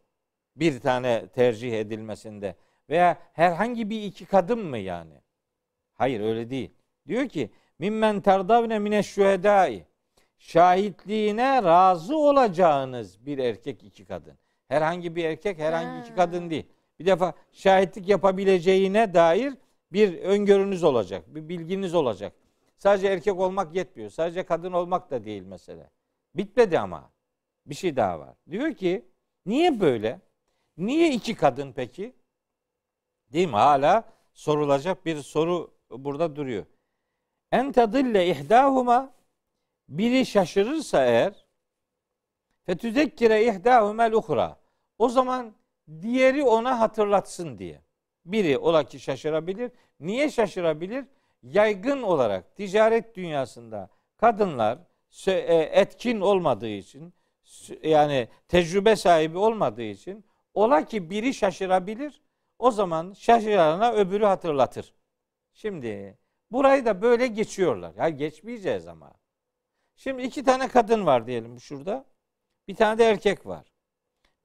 Bir 0.55 0.79
tane 0.79 1.27
tercih 1.27 1.79
edilmesinde. 1.79 2.55
Veya 2.89 3.17
herhangi 3.33 3.89
bir 3.89 4.03
iki 4.03 4.25
kadın 4.25 4.59
mı 4.59 4.77
yani? 4.77 5.13
Hayır 5.93 6.21
öyle 6.21 6.49
değil. 6.49 6.71
Diyor 7.07 7.29
ki 7.29 7.49
mimmen 7.79 8.21
terdavne 8.21 8.79
mine 8.79 9.03
şühedai 9.03 9.85
şahitliğine 10.37 11.63
razı 11.63 12.17
olacağınız 12.17 13.25
bir 13.25 13.37
erkek 13.37 13.83
iki 13.83 14.05
kadın. 14.05 14.37
Herhangi 14.67 15.15
bir 15.15 15.25
erkek 15.25 15.59
herhangi 15.59 16.01
iki 16.01 16.15
kadın 16.15 16.49
değil. 16.49 16.65
Bir 16.99 17.05
defa 17.05 17.33
şahitlik 17.51 18.07
yapabileceğine 18.07 19.13
dair 19.13 19.53
bir 19.93 20.19
öngörünüz 20.19 20.83
olacak, 20.83 21.23
bir 21.27 21.49
bilginiz 21.49 21.95
olacak. 21.95 22.33
Sadece 22.77 23.07
erkek 23.07 23.39
olmak 23.39 23.75
yetmiyor. 23.75 24.09
Sadece 24.09 24.43
kadın 24.43 24.71
olmak 24.71 25.11
da 25.11 25.25
değil 25.25 25.43
mesele. 25.43 25.89
Bitmedi 26.35 26.79
ama. 26.79 27.11
Bir 27.65 27.75
şey 27.75 27.95
daha 27.95 28.19
var. 28.19 28.35
Diyor 28.49 28.73
ki 28.73 29.05
niye 29.45 29.79
böyle? 29.79 30.21
Niye 30.77 31.11
iki 31.11 31.35
kadın 31.35 31.73
peki? 31.73 32.15
Değil 33.33 33.47
mi? 33.47 33.55
Hala 33.55 34.03
sorulacak 34.33 35.05
bir 35.05 35.17
soru 35.17 35.73
burada 35.89 36.35
duruyor. 36.35 36.65
En 37.51 37.71
tadille 37.71 38.27
ihdahuma 38.27 39.13
biri 39.89 40.25
şaşırırsa 40.25 41.05
eğer 41.05 41.45
fetüzekkire 42.65 43.45
ihdahumel 43.45 44.13
uhra 44.13 44.59
o 44.97 45.09
zaman 45.09 45.55
diğeri 46.01 46.43
ona 46.43 46.79
hatırlatsın 46.79 47.57
diye. 47.57 47.81
Biri 48.25 48.57
ola 48.57 48.83
ki 48.83 48.99
şaşırabilir. 48.99 49.71
Niye 49.99 50.29
şaşırabilir? 50.29 51.05
Yaygın 51.43 52.01
olarak 52.01 52.55
ticaret 52.55 53.15
dünyasında 53.15 53.89
kadınlar 54.17 54.79
etkin 55.27 56.21
olmadığı 56.21 56.67
için 56.69 57.13
yani 57.83 58.27
tecrübe 58.47 58.95
sahibi 58.95 59.37
olmadığı 59.37 59.81
için 59.81 60.25
ola 60.53 60.85
ki 60.85 61.09
biri 61.09 61.33
şaşırabilir. 61.33 62.21
O 62.59 62.71
zaman 62.71 63.13
şaşırana 63.13 63.93
öbürü 63.93 64.25
hatırlatır. 64.25 64.93
Şimdi 65.53 66.17
burayı 66.51 66.85
da 66.85 67.01
böyle 67.01 67.27
geçiyorlar. 67.27 67.93
Ya 67.95 68.09
geçmeyeceğiz 68.09 68.87
ama. 68.87 69.13
Şimdi 69.95 70.21
iki 70.21 70.43
tane 70.43 70.67
kadın 70.67 71.05
var 71.05 71.27
diyelim 71.27 71.59
şurada. 71.59 72.05
Bir 72.67 72.75
tane 72.75 72.97
de 72.97 73.05
erkek 73.05 73.45
var. 73.45 73.71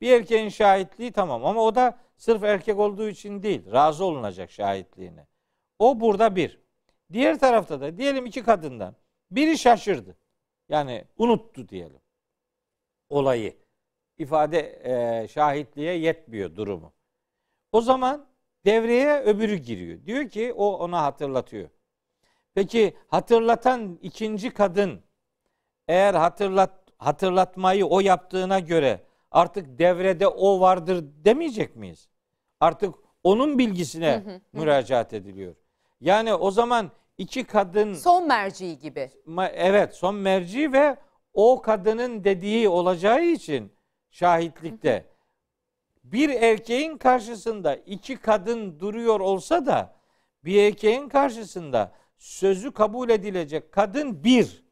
Bir 0.00 0.12
erkeğin 0.12 0.48
şahitliği 0.48 1.12
tamam 1.12 1.44
ama 1.44 1.62
o 1.62 1.74
da 1.74 1.98
sırf 2.16 2.44
erkek 2.44 2.78
olduğu 2.78 3.08
için 3.08 3.42
değil. 3.42 3.72
Razı 3.72 4.04
olunacak 4.04 4.50
şahitliğine. 4.50 5.26
O 5.78 6.00
burada 6.00 6.36
bir. 6.36 6.60
Diğer 7.12 7.38
tarafta 7.38 7.80
da 7.80 7.98
diyelim 7.98 8.26
iki 8.26 8.42
kadından 8.42 8.96
biri 9.30 9.58
şaşırdı. 9.58 10.16
Yani 10.68 11.04
unuttu 11.18 11.68
diyelim. 11.68 12.00
Olayı. 13.08 13.56
ifade 14.18 14.80
e, 14.84 15.28
şahitliğe 15.28 15.98
yetmiyor 15.98 16.56
durumu. 16.56 16.92
O 17.72 17.80
zaman 17.80 18.26
devreye 18.64 19.20
öbürü 19.20 19.56
giriyor. 19.56 20.06
Diyor 20.06 20.28
ki 20.28 20.52
o 20.52 20.76
ona 20.78 21.02
hatırlatıyor. 21.02 21.68
Peki 22.54 22.96
hatırlatan 23.08 23.98
ikinci 24.02 24.50
kadın 24.50 25.00
eğer 25.88 26.14
hatırlat 26.14 26.86
hatırlatmayı 26.98 27.86
o 27.86 28.00
yaptığına 28.00 28.60
göre 28.60 29.00
artık 29.30 29.78
devrede 29.78 30.28
o 30.28 30.60
vardır 30.60 31.04
demeyecek 31.24 31.76
miyiz? 31.76 32.08
Artık 32.60 32.94
onun 33.24 33.58
bilgisine 33.58 34.40
müracaat 34.52 35.12
ediliyor. 35.12 35.54
Yani 36.00 36.34
o 36.34 36.50
zaman 36.50 36.90
iki 37.18 37.44
kadın 37.44 37.94
son 37.94 38.28
merci 38.28 38.78
gibi. 38.78 39.10
Evet, 39.54 39.94
son 39.94 40.14
merci 40.14 40.72
ve 40.72 40.96
o 41.32 41.62
kadının 41.62 42.24
dediği 42.24 42.68
olacağı 42.68 43.24
için 43.24 43.72
şahitlikte 44.10 45.16
bir 46.04 46.30
erkeğin 46.30 46.98
karşısında 46.98 47.76
iki 47.76 48.16
kadın 48.16 48.80
duruyor 48.80 49.20
olsa 49.20 49.66
da 49.66 49.96
bir 50.44 50.62
erkeğin 50.62 51.08
karşısında 51.08 51.92
sözü 52.18 52.72
kabul 52.72 53.08
edilecek 53.08 53.72
kadın 53.72 54.24
bir. 54.24 54.66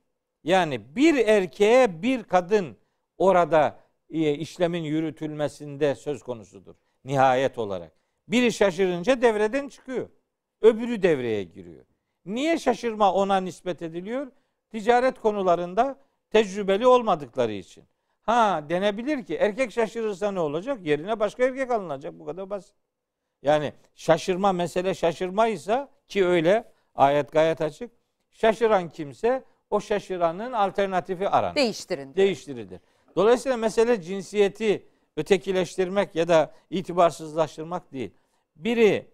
Yani 0.45 0.97
bir 0.97 1.27
erkeğe 1.27 2.03
bir 2.03 2.25
kadın 2.25 2.77
orada 3.19 3.79
e, 4.11 4.35
işlemin 4.35 4.83
yürütülmesinde 4.83 5.95
söz 5.95 6.23
konusudur. 6.23 6.75
Nihayet 7.05 7.59
olarak. 7.59 7.93
Biri 8.29 8.53
şaşırınca 8.53 9.23
devreden 9.23 9.69
çıkıyor. 9.69 10.09
Öbürü 10.63 11.03
devreye 11.03 11.43
giriyor. 11.45 11.85
Niye 12.27 12.59
şaşırma 12.59 13.13
ona 13.13 13.37
nispet 13.37 13.83
ediliyor? 13.83 14.27
Ticaret 14.71 15.21
konularında 15.21 15.99
tecrübeli 16.31 16.87
olmadıkları 16.87 17.53
için. 17.53 17.85
Ha 18.23 18.65
denebilir 18.69 19.25
ki 19.25 19.35
erkek 19.35 19.73
şaşırırsa 19.73 20.33
ne 20.33 20.41
olacak? 20.41 20.79
Yerine 20.87 21.21
başka 21.21 21.45
erkek 21.45 21.71
alınacak. 21.71 22.19
Bu 22.19 22.25
kadar 22.25 22.51
basit. 22.51 22.75
Yani 23.43 23.73
şaşırma 23.95 24.53
mesele 24.53 24.95
şaşırmaysa 24.95 25.89
ki 26.09 26.27
öyle 26.27 26.73
ayet 26.95 27.33
gayet 27.33 27.61
açık. 27.61 27.91
Şaşıran 28.31 28.89
kimse 28.89 29.45
o 29.71 29.81
şaşıranın 29.81 30.53
alternatifi 30.53 31.29
aranır. 31.29 31.55
Değiştirin. 31.55 32.15
Değiştirilir. 32.15 32.81
Dolayısıyla 33.17 33.57
mesele 33.57 34.03
cinsiyeti 34.03 34.87
ötekileştirmek 35.17 36.15
ya 36.15 36.29
da 36.29 36.53
itibarsızlaştırmak 36.71 37.93
değil. 37.93 38.11
Biri 38.57 39.07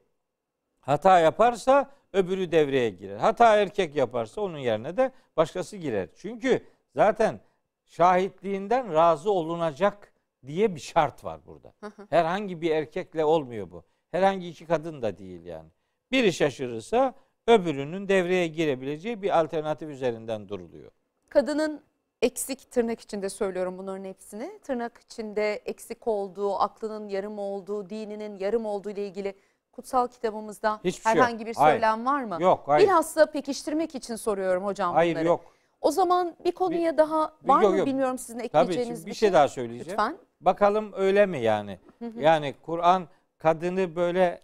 hata 0.81 1.19
yaparsa 1.19 1.91
öbürü 2.13 2.53
devreye 2.53 2.91
girer. 2.91 3.17
Hata 3.17 3.57
erkek 3.57 3.97
yaparsa 3.97 4.41
onun 4.41 4.59
yerine 4.59 4.97
de 4.97 5.13
başkası 5.37 5.77
girer. 5.77 6.09
Çünkü 6.17 6.65
zaten 6.95 7.41
şahitliğinden 7.85 8.95
razı 8.95 9.31
olunacak 9.31 10.13
diye 10.47 10.75
bir 10.75 10.81
şart 10.81 11.25
var 11.25 11.41
burada. 11.47 11.73
Herhangi 12.11 12.61
bir 12.61 12.71
erkekle 12.71 13.25
olmuyor 13.25 13.71
bu. 13.71 13.85
Herhangi 14.11 14.49
iki 14.49 14.67
kadın 14.67 15.03
da 15.03 15.19
değil 15.19 15.45
yani. 15.45 15.69
Biri 16.13 16.33
şaşırırsa 16.33 17.15
öbürünün 17.47 18.09
devreye 18.09 18.47
girebileceği 18.47 19.23
bir 19.23 19.41
alternatif 19.41 19.89
üzerinden 19.89 20.49
duruluyor. 20.49 20.91
Kadının 21.29 21.83
eksik 22.23 22.71
tırnak 22.71 23.01
içinde 23.01 23.29
söylüyorum 23.29 23.79
bunların 23.79 24.05
hepsini. 24.05 24.59
Tırnak 24.63 25.01
içinde 25.05 25.55
eksik 25.55 26.09
olduğu, 26.09 26.55
aklının 26.55 27.09
yarım 27.09 27.39
olduğu, 27.39 27.91
dininin 27.91 28.39
yarım 28.39 28.67
olduğu 28.67 28.91
ile 28.91 29.07
ilgili 29.07 29.35
kutsal 29.73 30.09
kitabımızda 30.09 30.81
Hiçbir 30.85 31.03
şey 31.03 31.13
herhangi 31.13 31.39
şey 31.39 31.47
bir 31.47 31.55
söylem 31.55 32.07
hayır. 32.07 32.29
var 32.31 32.37
mı? 32.37 32.43
Yok, 32.43 32.63
hayır. 32.67 32.87
Bilhassa 32.87 33.27
pekiştirmek 33.27 33.95
için 33.95 34.17
soruyorum 34.17 34.65
hocam 34.65 34.95
hayır, 34.95 35.15
bunları. 35.15 35.29
Hayır, 35.29 35.29
yok. 35.29 35.55
O 35.81 35.91
zaman 35.91 36.37
bir 36.45 36.53
konuya 36.53 36.93
bir, 36.93 36.99
daha 36.99 37.33
var 37.45 37.63
yok, 37.63 37.71
mı 37.71 37.79
yok. 37.79 37.87
bilmiyorum 37.87 38.19
sizin 38.19 38.39
ekleyeceğiniz 38.39 38.89
Tabii, 38.89 39.07
bir, 39.07 39.11
bir 39.11 39.15
şey, 39.15 39.29
şey 39.29 39.33
daha 39.33 39.49
söyleyeceğim. 39.49 39.91
Lütfen. 39.91 40.19
Bakalım 40.41 40.93
öyle 40.97 41.27
mi 41.27 41.41
yani? 41.41 41.79
Yani 42.15 42.55
Kur'an 42.63 43.09
kadını 43.39 43.97
böyle 43.97 44.41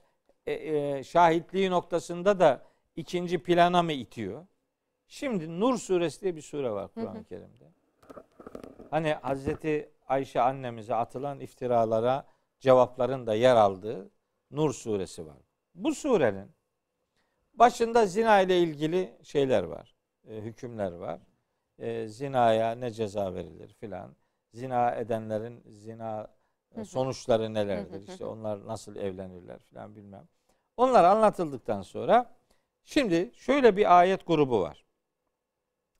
e, 0.47 0.53
e, 0.53 1.05
şahitliği 1.05 1.71
noktasında 1.71 2.41
da 2.41 2.63
ikinci 2.97 3.43
plana 3.43 3.83
mı 3.83 3.93
itiyor? 3.93 4.47
Şimdi 5.09 5.61
Nur 5.61 5.79
suresi 5.79 6.21
diye 6.21 6.37
bir 6.37 6.43
sure 6.43 6.71
var 6.71 6.89
Kur'an-ı 6.95 7.25
Kerim'de. 7.25 7.65
Hani 8.91 9.15
Hazreti 9.15 9.91
Ayşe 10.09 10.41
annemize 10.41 10.95
atılan 10.95 11.41
iftiralara 11.41 12.25
cevapların 12.61 13.27
da 13.27 13.35
yer 13.35 13.57
aldığı 13.57 14.11
Nur 14.51 14.73
suresi 14.73 15.27
var. 15.27 15.39
Bu 15.75 15.95
surenin 15.95 16.51
başında 17.55 18.07
zina 18.07 18.41
ile 18.41 18.61
ilgili 18.61 19.19
şeyler 19.23 19.63
var. 19.63 19.97
E, 20.29 20.37
hükümler 20.37 20.93
var. 20.93 21.21
E, 21.79 22.09
zinaya 22.09 22.75
ne 22.75 22.91
ceza 22.91 23.35
verilir 23.35 23.75
filan. 23.75 24.17
Zina 24.53 24.95
edenlerin 24.95 25.63
zina 25.67 26.29
e, 26.77 26.85
sonuçları 26.85 27.55
nelerdir? 27.55 28.09
İşte 28.09 28.25
onlar 28.25 28.67
nasıl 28.67 28.97
evlenirler 28.97 29.59
filan 29.59 29.97
bilmem. 29.97 30.29
Onlar 30.77 31.05
anlatıldıktan 31.05 31.83
sonra 31.83 32.37
şimdi 32.85 33.31
şöyle 33.35 33.77
bir 33.77 33.99
ayet 33.99 34.27
grubu 34.27 34.61
var. 34.61 34.85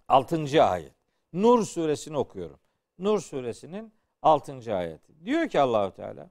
Altıncı 0.09 0.65
ayet. 0.65 0.95
Nur 1.33 1.65
suresini 1.65 2.19
okuyorum. 2.19 2.61
Nur 2.99 3.21
suresinin 3.21 3.95
altıncı 4.23 4.75
ayeti. 4.75 5.25
Diyor 5.25 5.49
ki 5.49 5.61
Allahu 5.61 5.95
Teala 5.95 6.31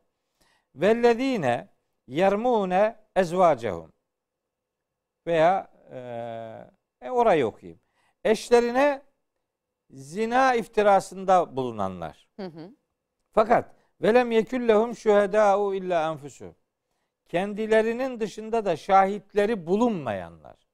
vellezine 0.76 1.75
yermune 2.08 2.96
ezvacehum 3.16 3.94
veya 5.28 5.72
e, 5.92 5.98
e, 7.08 7.10
orayı 7.10 7.46
okuyayım. 7.48 7.80
Eşlerine 8.24 9.02
zina 9.90 10.56
iftirasında 10.56 11.56
bulunanlar. 11.56 12.30
Hı 12.36 12.46
hı. 12.46 12.76
Fakat 13.34 13.76
velem 14.02 14.32
yekullehum 14.32 14.96
şuhedâ'u 14.96 15.76
illa 15.76 16.12
enfusu. 16.12 16.56
kendilerinin 17.28 18.20
dışında 18.20 18.66
da 18.66 18.78
şahitleri 18.78 19.68
bulunmayanlar. 19.68 20.68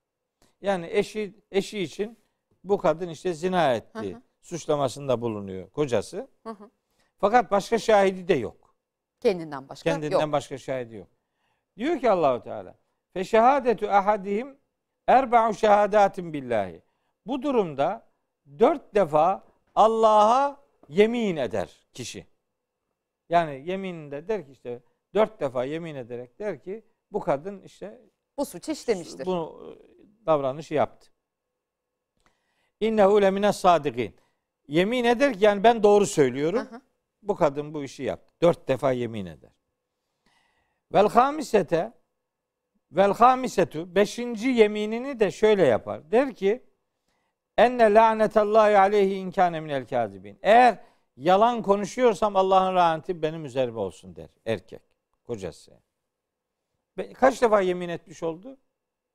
Yani 0.62 0.88
eşi 0.92 1.36
eşi 1.52 1.80
için 1.80 2.20
bu 2.64 2.78
kadın 2.78 3.10
işte 3.10 3.34
zina 3.34 3.74
etti 3.76 4.14
Hı 4.14 4.18
hı. 4.18 4.22
suçlamasında 4.42 5.22
bulunuyor 5.22 5.70
kocası. 5.70 6.28
Hı 6.44 6.50
hı. 6.50 6.72
Fakat 7.18 7.52
başka 7.52 7.80
şahidi 7.80 8.28
de 8.28 8.34
yok. 8.34 8.76
Kendinden 9.20 9.70
başka 9.70 9.90
Kendinden 9.90 10.22
yok. 10.22 10.32
başka 10.32 10.58
şahidi 10.58 10.96
yok. 10.96 11.08
Diyor 11.82 12.00
ki 12.00 12.10
Allahu 12.10 12.44
Teala 12.44 12.76
fe 13.14 13.24
şehadetu 13.24 13.90
ahadihim 13.90 14.58
erba'u 15.08 15.54
şehadatin 15.54 16.34
billahi. 16.34 16.82
Bu 17.26 17.42
durumda 17.42 18.08
dört 18.60 18.96
defa 18.96 19.44
Allah'a 19.76 20.64
yemin 20.90 21.36
eder 21.36 21.88
kişi. 21.94 22.28
Yani 23.30 23.64
yemininde 23.70 24.28
der 24.28 24.46
ki 24.46 24.52
işte 24.52 24.82
dört 25.14 25.40
defa 25.40 25.66
yemin 25.66 25.96
ederek 25.96 26.40
der 26.40 26.64
ki 26.64 26.86
bu 27.12 27.20
kadın 27.20 27.62
işte 27.62 28.02
Bu 28.38 28.46
suç 28.46 28.70
işlemiştir. 28.70 29.26
bu 29.26 29.64
e, 29.64 30.26
davranışı 30.26 30.74
yaptı. 30.74 31.12
İnnehu 32.80 33.22
lemine 33.22 33.54
sadikin. 33.54 34.16
Yemin 34.68 35.04
eder 35.04 35.34
ki 35.34 35.46
yani 35.46 35.64
ben 35.64 35.84
doğru 35.84 36.06
söylüyorum. 36.06 36.68
Hı. 36.72 36.82
Bu 37.22 37.36
kadın 37.36 37.74
bu 37.74 37.84
işi 37.84 38.04
yaptı. 38.04 38.34
Dört 38.42 38.68
defa 38.68 38.92
yemin 38.92 39.26
eder. 39.26 39.61
Vel 40.94 41.10
hamisete 41.10 41.94
vel 42.92 43.14
hamisetu 43.14 43.96
beşinci 43.96 44.48
yeminini 44.48 45.20
de 45.20 45.32
şöyle 45.32 45.66
yapar. 45.66 46.12
Der 46.12 46.36
ki 46.36 46.64
enne 47.58 47.94
lanetallahi 47.94 48.78
aleyhi 48.78 49.14
inkâne 49.14 49.60
minel 49.60 49.88
kâzibin. 49.88 50.40
Eğer 50.42 50.78
yalan 51.18 51.62
konuşuyorsam 51.62 52.36
Allah'ın 52.36 52.76
laneti 52.76 53.22
benim 53.22 53.46
üzerime 53.46 53.80
olsun 53.80 54.16
der 54.16 54.30
erkek 54.46 54.82
kocası. 55.24 55.72
Kaç 57.14 57.42
defa 57.42 57.62
yemin 57.62 57.90
etmiş 57.90 58.24
oldu? 58.24 58.58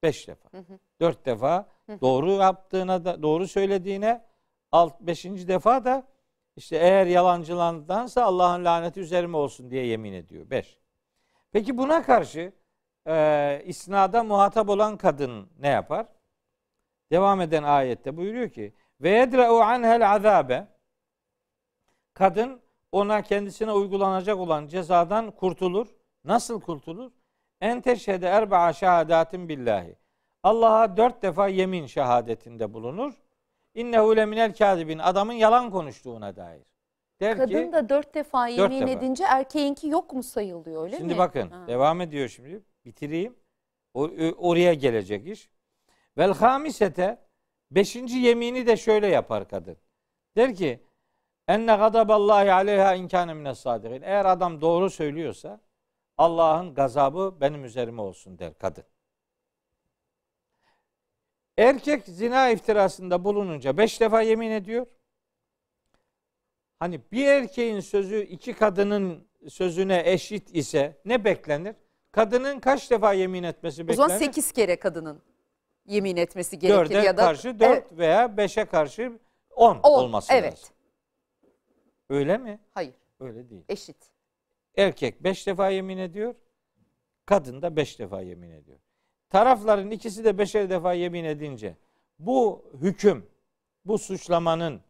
Beş 0.03 0.29
defa. 0.29 0.49
Hı 0.53 0.59
hı. 0.59 0.79
Dört 1.01 1.27
defa 1.27 1.69
doğru 2.01 2.31
yaptığına 2.31 3.05
da 3.05 3.23
doğru 3.23 3.49
söylediğine 3.49 4.25
alt 4.73 5.01
beşinci 5.01 5.49
defa 5.49 5.85
da 5.85 6.07
işte 6.57 6.77
eğer 6.77 7.07
yalancılandansa 7.07 8.25
Allah'ın 8.25 8.65
laneti 8.65 9.01
üzerime 9.01 9.37
olsun 9.37 9.71
diye 9.71 9.87
yemin 9.87 10.13
ediyor. 10.13 10.51
Beş. 10.51 10.79
Peki 11.57 11.79
buna 11.79 12.03
karşı 12.03 12.53
e, 13.07 13.63
isnada 13.65 14.23
muhatap 14.23 14.69
olan 14.69 14.97
kadın 14.97 15.49
ne 15.59 15.69
yapar? 15.69 16.07
Devam 17.13 17.41
eden 17.41 17.63
ayette 17.63 18.17
buyuruyor 18.17 18.49
ki 18.51 18.75
ve 19.01 19.11
yedra'u 19.11 19.61
anhel 19.61 20.13
azabe 20.13 20.67
kadın 22.15 22.61
ona 22.93 23.23
kendisine 23.23 23.73
uygulanacak 23.73 24.39
olan 24.39 24.67
cezadan 24.67 25.31
kurtulur. 25.31 25.87
Nasıl 26.25 26.61
kurtulur? 26.61 27.13
En 27.61 27.81
teşhede 27.81 28.27
erba'a 28.27 28.73
şehadatin 28.73 29.49
billahi. 29.49 29.97
Allah'a 30.43 30.97
dört 30.97 31.23
defa 31.23 31.49
yemin 31.49 31.87
şehadetinde 31.87 32.75
bulunur. 32.75 33.15
İnnehu 33.75 34.17
leminel 34.17 34.55
kâzibin. 34.55 34.99
Adamın 34.99 35.33
yalan 35.33 35.71
konuştuğuna 35.71 36.37
dair. 36.37 36.76
Der 37.21 37.37
Kadın 37.37 37.67
ki, 37.67 37.73
da 37.73 37.89
dört 37.89 38.15
defa 38.15 38.49
yemin 38.49 38.81
defa. 38.81 38.91
edince 38.91 39.25
erkeğinki 39.25 39.89
yok 39.89 40.13
mu 40.13 40.23
sayılıyor 40.23 40.83
öyle 40.85 40.97
şimdi 40.97 41.13
mi? 41.13 41.19
bakın 41.19 41.51
Ha. 41.51 41.67
devam 41.69 42.01
ediyor 42.01 42.29
şimdi. 42.29 42.63
Bitireyim. 42.85 43.37
O- 43.95 44.09
ö- 44.09 44.33
oraya 44.33 44.75
gelecek 44.75 45.27
iş. 45.27 45.51
Vel 46.19 46.35
hamisete 46.35 47.19
beşinci 47.71 48.17
yemini 48.19 48.67
de 48.67 48.77
şöyle 48.77 49.07
yapar 49.07 49.49
kadın. 49.49 49.77
Der 50.37 50.55
ki 50.55 50.81
enne 51.49 51.77
gadaballahi 51.77 52.53
aleyha 52.53 52.95
inkâne 52.95 53.35
mines 53.35 53.59
sadikin. 53.59 54.03
Eğer 54.03 54.25
adam 54.25 54.61
doğru 54.61 54.91
söylüyorsa 54.91 55.61
Allah'ın 56.19 56.75
gazabı 56.75 57.37
benim 57.41 57.65
üzerime 57.65 58.03
olsun 58.03 58.39
der 58.39 58.59
kadın. 58.59 58.85
Erkek 61.59 62.05
zina 62.05 62.51
iftirasında 62.51 63.25
bulununca 63.25 63.77
beş 63.77 64.01
defa 64.01 64.23
yemin 64.23 64.51
ediyor. 64.51 64.87
Hani 66.79 67.01
bir 67.13 67.27
erkeğin 67.27 67.81
sözü 67.81 68.23
iki 68.23 68.53
kadının 68.53 69.27
sözüne 69.49 70.03
eşit 70.07 70.57
ise 70.57 70.97
ne 71.05 71.25
beklenir? 71.25 71.77
Kadının 72.13 72.61
kaç 72.61 72.91
defa 72.91 73.13
yemin 73.13 73.43
etmesi 73.43 73.83
O 73.83 73.89
beklenir? 73.89 73.97
zaman 73.97 74.19
sekiz 74.19 74.53
kere 74.53 74.77
kadının 74.77 75.23
yemin 75.87 76.17
etmesi 76.17 76.59
gerekir 76.59 76.77
Dörde 76.95 76.95
ya 77.07 77.17
da 77.17 77.21
karşı 77.21 77.61
dört 77.61 77.63
Evet, 77.63 77.99
veya 77.99 78.37
beşe 78.37 78.65
karşı 78.65 79.19
on, 79.51 79.77
on. 79.77 79.81
olması 79.83 80.33
evet. 80.33 80.53
lazım. 80.53 80.69
Öyle 82.11 82.39
mi? 82.39 82.61
Hayır. 82.75 82.95
Öyle 83.21 83.51
değil. 83.51 83.65
Eşit. 83.69 83.97
Erkek 84.77 85.25
beş 85.25 85.47
defa 85.47 85.71
yemin 85.71 85.99
ediyor. 85.99 86.35
Kadın 87.27 87.63
da 87.63 87.77
beş 87.77 87.99
defa 87.99 88.21
yemin 88.23 88.51
ediyor. 88.51 88.79
Tarafların 89.31 89.91
ikisi 89.91 90.25
de 90.25 90.39
beşer 90.39 90.71
defa 90.71 90.93
yemin 90.93 91.25
edince 91.25 91.77
bu 92.19 92.65
hüküm, 92.81 93.27
bu 93.85 93.99
suçlamanın 93.99 94.81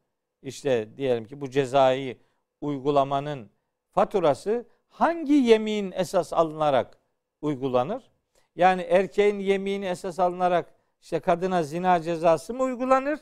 işte 0.42 0.96
diyelim 0.96 1.24
ki 1.24 1.40
bu 1.40 1.50
cezayı 1.50 2.16
uygulamanın 2.60 3.50
faturası 3.90 4.66
hangi 4.88 5.32
yemin 5.32 5.92
esas 5.92 6.32
alınarak 6.32 6.98
uygulanır? 7.40 8.10
Yani 8.56 8.82
erkeğin 8.82 9.38
yemini 9.38 9.86
esas 9.86 10.18
alınarak 10.18 10.74
işte 11.00 11.20
kadına 11.20 11.62
zina 11.62 12.02
cezası 12.02 12.54
mı 12.54 12.62
uygulanır? 12.62 13.20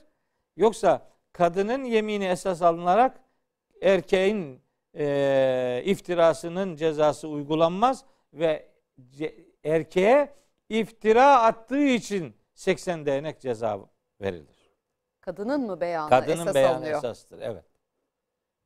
Yoksa 0.57 1.09
kadının 1.33 1.85
yemini 1.85 2.25
esas 2.25 2.63
alınarak 2.63 3.21
erkeğin 3.83 4.63
e, 4.97 5.83
iftirasının 5.85 6.77
cezası 6.77 7.29
uygulanmaz 7.29 8.05
ve 8.33 8.69
ce- 9.01 9.35
erkeğe 9.65 10.35
iftira 10.69 11.43
attığı 11.43 11.87
için 11.87 12.37
80 12.55 13.07
değnek 13.07 13.41
ceza 13.41 13.81
verilir. 14.21 14.54
Kadının 15.25 15.61
mı 15.61 15.81
beyanı 15.81 16.11
Kadının 16.11 16.41
esas 16.43 16.55
beyanı 16.55 16.77
alınıyor? 16.77 16.97
esastır. 16.99 17.39
Evet. 17.41 17.65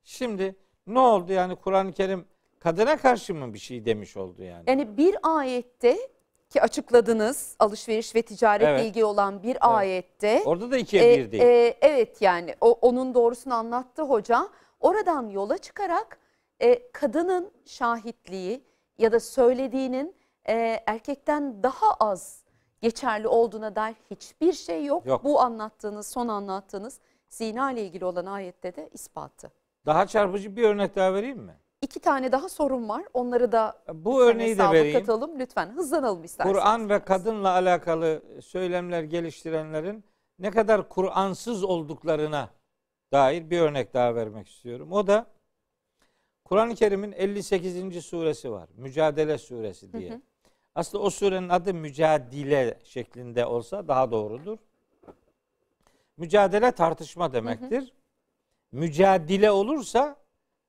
Şimdi 0.04 0.56
ne 0.86 0.98
oldu 0.98 1.32
yani 1.32 1.56
Kur'an-ı 1.56 1.92
Kerim 1.92 2.24
kadına 2.58 2.96
karşı 2.96 3.34
mı 3.34 3.54
bir 3.54 3.58
şey 3.58 3.84
demiş 3.84 4.16
oldu 4.16 4.42
yani? 4.42 4.64
Yani 4.66 4.96
bir 4.96 5.16
ayette 5.22 5.98
ki 6.50 6.62
açıkladınız 6.62 7.56
alışveriş 7.58 8.14
ve 8.14 8.22
ticaretle 8.22 8.70
Evet. 8.70 8.84
ilgili 8.86 9.04
olan 9.04 9.42
bir 9.42 9.76
ayette 9.78 10.42
Orada 10.44 10.70
da 10.70 10.78
ikiye 10.78 11.14
e, 11.14 11.18
bir 11.18 11.32
değil. 11.32 11.42
e, 11.42 11.78
evet 11.80 12.22
yani 12.22 12.54
o, 12.60 12.72
onun 12.72 13.14
doğrusunu 13.14 13.54
anlattı 13.54 14.02
hoca. 14.02 14.48
Oradan 14.80 15.28
yola 15.28 15.58
çıkarak 15.58 16.18
e, 16.60 16.92
kadının 16.92 17.52
şahitliği 17.66 18.64
ya 18.98 19.12
da 19.12 19.20
söylediğinin 19.20 20.16
e, 20.48 20.80
erkekten 20.86 21.62
daha 21.62 21.94
az 21.94 22.44
geçerli 22.82 23.28
olduğuna 23.28 23.76
dair 23.76 23.96
hiçbir 24.10 24.52
şey 24.52 24.84
yok. 24.84 25.06
Yok. 25.06 25.24
Bu 25.24 25.40
anlattığınız, 25.40 26.06
son 26.06 26.28
anlattığınız 26.28 27.00
zina 27.28 27.72
ile 27.72 27.82
ilgili 27.86 28.04
olan 28.04 28.26
ayette 28.26 28.76
de 28.76 28.88
ispatı. 28.92 29.52
Daha 29.86 30.06
çarpıcı 30.06 30.56
bir 30.56 30.62
örnek 30.62 30.96
daha 30.96 31.14
vereyim 31.14 31.38
mi? 31.38 31.54
İki 31.82 32.00
tane 32.00 32.32
daha 32.32 32.48
sorum 32.48 32.88
var. 32.88 33.04
Onları 33.14 33.52
da 33.52 33.82
Bu 33.94 34.22
örneği 34.22 34.58
de 34.58 34.70
vereyim. 34.70 35.00
katalım. 35.00 35.38
Lütfen 35.38 35.66
hızlanalım 35.70 36.24
isterseniz. 36.24 36.56
Kur'an 36.56 36.88
ve 36.88 37.04
kadınla 37.04 37.50
alakalı 37.50 38.22
söylemler 38.42 39.02
geliştirenlerin 39.02 40.04
ne 40.38 40.50
kadar 40.50 40.88
Kur'ansız 40.88 41.64
olduklarına 41.64 42.48
dair 43.12 43.50
bir 43.50 43.60
örnek 43.60 43.94
daha 43.94 44.14
vermek 44.14 44.48
istiyorum. 44.48 44.92
O 44.92 45.06
da 45.06 45.26
Kur'an-ı 46.44 46.74
Kerim'in 46.74 47.12
58. 47.12 48.04
suresi 48.04 48.52
var. 48.52 48.68
Mücadele 48.76 49.38
suresi 49.38 49.92
diye. 49.92 50.20
Aslında 50.78 51.04
o 51.04 51.10
surenin 51.10 51.48
adı 51.48 51.74
mücadele 51.74 52.78
şeklinde 52.84 53.46
olsa 53.46 53.88
daha 53.88 54.10
doğrudur. 54.10 54.58
Mücadele 56.16 56.72
tartışma 56.72 57.32
demektir. 57.32 57.92
Mücadele 58.72 59.50
olursa 59.50 60.16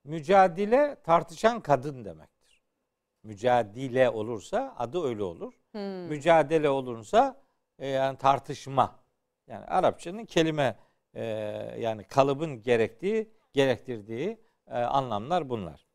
mücadele 0.04 0.98
tartışan 1.04 1.62
kadın 1.62 2.06
demektir. 2.06 2.62
Mücadele 3.24 4.10
olursa 4.10 4.76
adı 4.78 5.04
öyle 5.04 5.24
olur. 5.24 5.54
Hmm. 5.72 6.08
Mücadele 6.08 6.70
olursa 6.70 7.42
e, 7.80 7.88
yani 7.88 8.18
tartışma. 8.18 9.00
Yani 9.48 9.66
Arapçanın 9.66 10.26
kelime 10.26 10.76
e, 11.14 11.24
yani 11.80 12.04
kalıbın 12.04 12.62
gerektiği 12.62 13.32
gerektirdiği 13.54 14.38
e, 14.68 14.78
anlamlar 14.78 15.50
bunlar. 15.50 15.86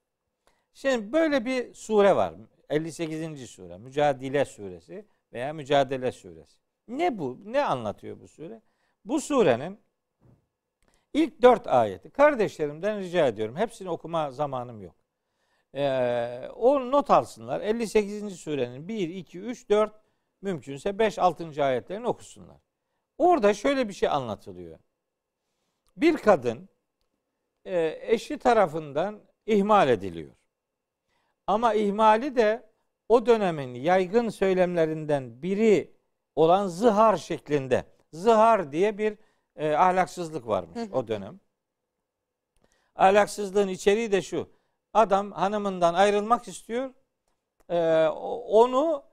Şimdi 0.74 1.12
böyle 1.12 1.44
bir 1.44 1.74
sure 1.74 2.16
var. 2.16 2.34
58. 2.74 3.50
sure. 3.50 3.78
Mücadele 3.78 4.44
suresi 4.44 5.06
veya 5.32 5.52
Mücadele 5.52 6.12
suresi. 6.12 6.58
Ne 6.88 7.18
bu? 7.18 7.40
Ne 7.44 7.64
anlatıyor 7.64 8.20
bu 8.20 8.28
sure? 8.28 8.62
Bu 9.04 9.20
surenin 9.20 9.80
ilk 11.14 11.42
dört 11.42 11.66
ayeti. 11.66 12.10
Kardeşlerimden 12.10 13.00
rica 13.00 13.26
ediyorum. 13.26 13.56
Hepsini 13.56 13.90
okuma 13.90 14.30
zamanım 14.30 14.82
yok. 14.82 14.94
Ee, 15.74 16.48
o 16.54 16.90
not 16.90 17.10
alsınlar. 17.10 17.60
58. 17.60 18.36
surenin 18.36 18.88
1, 18.88 19.08
2, 19.08 19.40
3, 19.40 19.68
4 19.70 19.92
mümkünse 20.42 20.98
5, 20.98 21.18
6. 21.18 21.64
ayetlerini 21.64 22.06
okusunlar. 22.06 22.56
Orada 23.18 23.54
şöyle 23.54 23.88
bir 23.88 23.92
şey 23.92 24.08
anlatılıyor. 24.08 24.78
Bir 25.96 26.16
kadın 26.16 26.68
e, 27.64 27.98
eşi 28.02 28.38
tarafından 28.38 29.20
ihmal 29.46 29.88
ediliyor. 29.88 30.34
Ama 31.46 31.74
ihmali 31.74 32.36
de 32.36 32.70
o 33.08 33.26
dönemin 33.26 33.74
yaygın 33.74 34.28
söylemlerinden 34.28 35.42
biri 35.42 35.94
olan 36.36 36.66
zihar 36.66 37.16
şeklinde. 37.16 37.84
Zihar 38.12 38.72
diye 38.72 38.98
bir 38.98 39.18
e, 39.56 39.72
ahlaksızlık 39.72 40.46
varmış 40.46 40.80
o 40.92 41.08
dönem. 41.08 41.40
Ahlaksızlığın 42.96 43.68
içeriği 43.68 44.12
de 44.12 44.22
şu. 44.22 44.50
Adam 44.92 45.32
hanımından 45.32 45.94
ayrılmak 45.94 46.48
istiyor. 46.48 46.94
E, 47.68 48.06
onu 48.48 49.04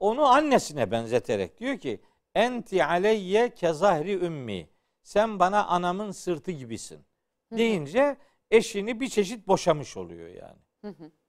onu 0.00 0.26
annesine 0.26 0.90
benzeterek 0.90 1.60
diyor 1.60 1.78
ki 1.78 2.00
enti 2.34 2.84
aleyye 2.84 3.54
kezahri 3.54 4.12
ümmi. 4.12 4.68
Sen 5.02 5.38
bana 5.38 5.66
anamın 5.66 6.10
sırtı 6.10 6.50
gibisin. 6.50 7.06
Deyince 7.52 8.16
eşini 8.50 9.00
bir 9.00 9.08
çeşit 9.08 9.48
boşamış 9.48 9.96
oluyor 9.96 10.28
yani. 10.28 10.58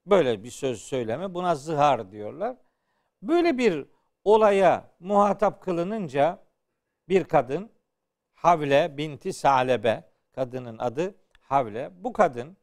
Böyle 0.05 0.43
bir 0.43 0.51
söz 0.51 0.81
söyleme 0.81 1.33
buna 1.33 1.55
zihar 1.55 2.11
diyorlar. 2.11 2.55
Böyle 3.21 3.57
bir 3.57 3.85
olaya 4.23 4.91
muhatap 4.99 5.61
kılınınca 5.61 6.39
bir 7.09 7.23
kadın 7.23 7.69
Havle 8.33 8.97
binti 8.97 9.33
Salebe 9.33 10.03
kadının 10.35 10.77
adı 10.77 11.15
Havle. 11.41 11.91
Bu 12.03 12.13
kadın 12.13 12.57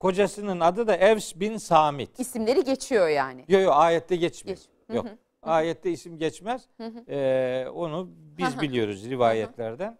kocasının 0.00 0.60
adı 0.60 0.86
da 0.86 0.96
Evs 0.96 1.34
bin 1.34 1.56
Samit. 1.56 2.20
İsimleri 2.20 2.64
geçiyor 2.64 3.08
yani. 3.08 3.44
Yok 3.48 3.62
yok 3.62 3.72
ayette 3.76 4.16
geçmiyor. 4.16 4.58
Geç. 4.58 4.68
Hı 4.90 4.96
Yok. 4.96 5.06
hı. 5.06 5.18
Ayette 5.42 5.90
isim 5.90 6.18
geçmez. 6.18 6.68
Ee, 7.08 7.66
onu 7.74 8.08
biz 8.10 8.60
biliyoruz 8.60 9.10
rivayetlerden. 9.10 9.98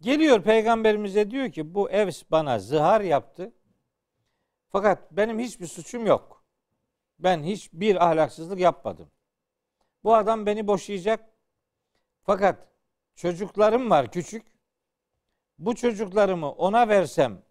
Geliyor 0.00 0.42
peygamberimize 0.42 1.30
diyor 1.30 1.52
ki 1.52 1.74
bu 1.74 1.90
Evs 1.90 2.22
bana 2.30 2.58
zihar 2.58 3.00
yaptı. 3.00 3.52
Fakat 4.68 5.12
benim 5.12 5.38
hiçbir 5.38 5.66
suçum 5.66 6.06
yok. 6.06 6.44
Ben 7.18 7.42
hiçbir 7.42 8.06
ahlaksızlık 8.06 8.60
yapmadım. 8.60 9.10
Bu 10.04 10.14
adam 10.14 10.46
beni 10.46 10.66
boşayacak. 10.66 11.30
Fakat 12.22 12.68
çocuklarım 13.14 13.90
var 13.90 14.12
küçük. 14.12 14.46
Bu 15.58 15.74
çocuklarımı 15.74 16.52
ona 16.52 16.88
versem 16.88 17.42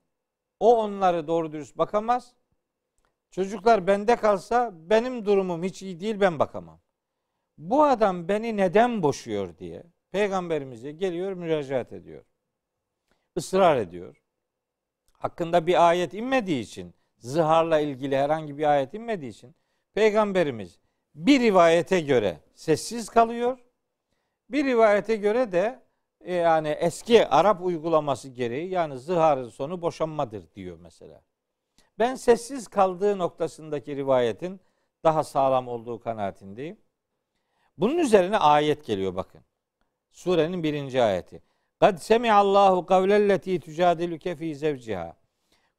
o 0.60 0.78
onları 0.84 1.28
doğru 1.28 1.52
dürüst 1.52 1.78
bakamaz. 1.78 2.34
Çocuklar 3.32 3.88
bende 3.88 4.16
kalsa 4.16 4.72
benim 4.74 5.26
durumum 5.26 5.64
hiç 5.64 5.82
iyi 5.82 6.00
değil 6.00 6.20
ben 6.20 6.40
bakamam. 6.40 6.82
Bu 7.58 7.84
adam 7.84 8.28
beni 8.28 8.58
neden 8.58 9.04
boşuyor 9.04 9.58
diye 9.58 9.84
peygamberimize 10.12 10.92
geliyor 10.92 11.34
müracaat 11.34 11.94
ediyor. 11.94 12.26
Israr 13.36 13.78
ediyor. 13.78 14.22
Hakkında 15.12 15.68
bir 15.68 15.88
ayet 15.88 16.14
inmediği 16.14 16.62
için 16.62 16.97
ziharla 17.18 17.80
ilgili 17.80 18.18
herhangi 18.18 18.58
bir 18.58 18.72
ayet 18.72 18.94
inmediği 18.94 19.32
için 19.32 19.56
peygamberimiz 19.94 20.80
bir 21.16 21.40
rivayete 21.40 22.00
göre 22.00 22.40
sessiz 22.56 23.10
kalıyor. 23.10 23.60
Bir 24.50 24.66
rivayete 24.66 25.16
göre 25.16 25.52
de 25.52 25.80
e, 26.22 26.34
yani 26.34 26.68
eski 26.70 27.28
Arap 27.28 27.62
uygulaması 27.62 28.30
gereği 28.30 28.70
yani 28.70 29.00
ziharın 29.00 29.50
sonu 29.50 29.82
boşanmadır 29.82 30.44
diyor 30.56 30.78
mesela. 30.82 31.22
Ben 32.00 32.16
sessiz 32.16 32.68
kaldığı 32.68 33.18
noktasındaki 33.18 33.96
rivayetin 33.96 34.62
daha 35.04 35.24
sağlam 35.24 35.68
olduğu 35.68 36.00
kanaatindeyim. 36.00 36.78
Bunun 37.78 37.98
üzerine 37.98 38.38
ayet 38.38 38.86
geliyor 38.86 39.16
bakın. 39.16 39.42
Surenin 40.12 40.64
birinci 40.64 41.02
ayeti. 41.02 41.44
Kad 41.80 41.98
semi'allahu 41.98 42.86
kavlelleti 42.86 43.60
tücadiluke 43.60 44.36
fi 44.36 44.56
zevciha. 44.56 45.18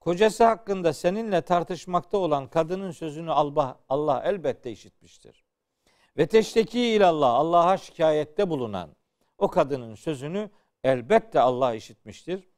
Kocası 0.08 0.44
hakkında 0.44 0.92
seninle 0.92 1.40
tartışmakta 1.42 2.18
olan 2.18 2.48
kadının 2.48 2.90
sözünü 2.90 3.30
Allah, 3.32 3.78
Allah 3.88 4.22
elbette 4.24 4.70
işitmiştir. 4.70 5.44
Ve 6.16 6.26
teşteki 6.26 6.80
ilallah 6.80 7.34
Allah'a 7.34 7.76
şikayette 7.76 8.50
bulunan 8.50 8.90
o 9.38 9.48
kadının 9.48 9.94
sözünü 9.94 10.50
elbette 10.84 11.40
Allah 11.40 11.74
işitmiştir. 11.74 12.48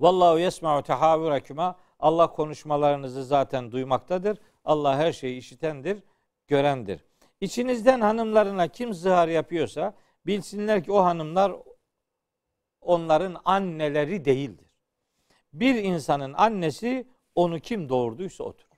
Vallahu 0.00 0.38
yesma'u 0.38 0.82
tehavürekuma 0.82 1.78
Allah 1.98 2.32
konuşmalarınızı 2.32 3.24
zaten 3.24 3.72
duymaktadır. 3.72 4.38
Allah 4.64 4.96
her 4.96 5.12
şeyi 5.12 5.38
işitendir, 5.38 6.02
görendir. 6.46 7.04
İçinizden 7.40 8.00
hanımlarına 8.00 8.68
kim 8.68 8.94
zihar 8.94 9.28
yapıyorsa 9.28 9.94
bilsinler 10.26 10.84
ki 10.84 10.92
o 10.92 11.04
hanımlar 11.04 11.52
onların 12.80 13.36
anneleri 13.44 14.24
değildir. 14.24 14.67
Bir 15.60 15.74
insanın 15.74 16.32
annesi 16.32 17.06
onu 17.34 17.60
kim 17.60 17.88
doğurduysa 17.88 18.44
odur. 18.44 18.68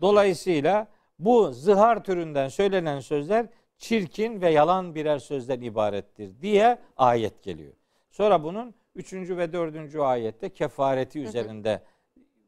Dolayısıyla 0.00 0.88
bu 1.18 1.52
zihar 1.52 2.04
türünden 2.04 2.48
söylenen 2.48 3.00
sözler 3.00 3.46
çirkin 3.78 4.40
ve 4.40 4.50
yalan 4.50 4.94
birer 4.94 5.18
sözden 5.18 5.60
ibarettir 5.60 6.40
diye 6.42 6.78
ayet 6.96 7.42
geliyor. 7.42 7.72
Sonra 8.10 8.44
bunun 8.44 8.74
üçüncü 8.94 9.36
ve 9.36 9.52
dördüncü 9.52 9.98
ayette 9.98 10.48
kefareti 10.48 11.20
üzerinde 11.20 11.82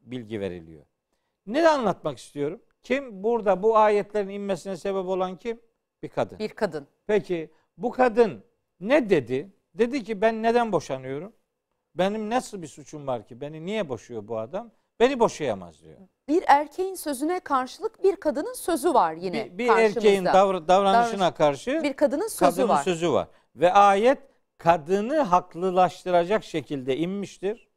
bilgi 0.02 0.40
veriliyor. 0.40 0.84
Ne 1.46 1.68
anlatmak 1.68 2.18
istiyorum? 2.18 2.60
Kim 2.82 3.22
burada 3.22 3.62
bu 3.62 3.76
ayetlerin 3.76 4.28
inmesine 4.28 4.76
sebep 4.76 5.06
olan 5.06 5.36
kim? 5.36 5.60
Bir 6.02 6.08
kadın. 6.08 6.38
Bir 6.38 6.48
kadın. 6.48 6.86
Peki 7.06 7.50
bu 7.76 7.90
kadın 7.90 8.44
ne 8.80 9.10
dedi? 9.10 9.52
Dedi 9.74 10.04
ki 10.04 10.20
ben 10.20 10.42
neden 10.42 10.72
boşanıyorum? 10.72 11.32
Benim 11.94 12.30
nasıl 12.30 12.62
bir 12.62 12.66
suçum 12.66 13.06
var 13.06 13.26
ki? 13.26 13.40
Beni 13.40 13.64
niye 13.66 13.88
boşuyor 13.88 14.28
bu 14.28 14.38
adam? 14.38 14.70
Beni 15.00 15.20
boşayamaz 15.20 15.82
diyor. 15.82 15.96
Bir 16.28 16.44
erkeğin 16.46 16.94
sözüne 16.94 17.40
karşılık 17.40 18.04
bir 18.04 18.16
kadının 18.16 18.54
sözü 18.54 18.94
var 18.94 19.12
yine 19.12 19.44
Bir, 19.52 19.58
bir 19.58 19.68
karşımızda. 19.68 19.98
erkeğin 20.00 20.24
davr- 20.24 20.68
davranışına 20.68 21.20
Davranış- 21.24 21.34
karşı 21.36 21.80
bir 21.82 21.92
kadının 21.92 22.28
sözü 22.28 22.50
kadının 22.56 22.68
var. 22.68 22.82
sözü 22.82 23.12
var. 23.12 23.28
Ve 23.56 23.72
ayet 23.72 24.18
kadını 24.58 25.18
haklılaştıracak 25.20 26.44
şekilde 26.44 26.96
inmiştir. 26.96 27.68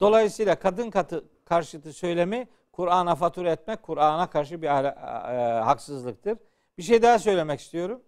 Dolayısıyla 0.00 0.58
kadın 0.58 0.90
katı 0.90 1.24
karşıtı 1.44 1.92
söylemi 1.92 2.48
Kur'an'a 2.72 3.14
fatura 3.14 3.50
etmek 3.52 3.82
Kur'an'a 3.82 4.30
karşı 4.30 4.62
bir 4.62 4.66
ahla- 4.68 4.94
e, 5.32 5.60
haksızlıktır. 5.64 6.38
Bir 6.78 6.82
şey 6.82 7.02
daha 7.02 7.18
söylemek 7.18 7.60
istiyorum. 7.60 8.02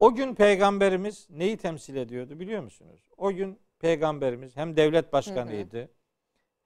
O 0.00 0.14
gün 0.14 0.34
peygamberimiz 0.34 1.26
neyi 1.30 1.56
temsil 1.56 1.96
ediyordu 1.96 2.40
biliyor 2.40 2.62
musunuz? 2.62 3.00
O 3.16 3.30
gün 3.32 3.58
peygamberimiz 3.78 4.56
hem 4.56 4.76
devlet 4.76 5.12
başkanıydı, 5.12 5.88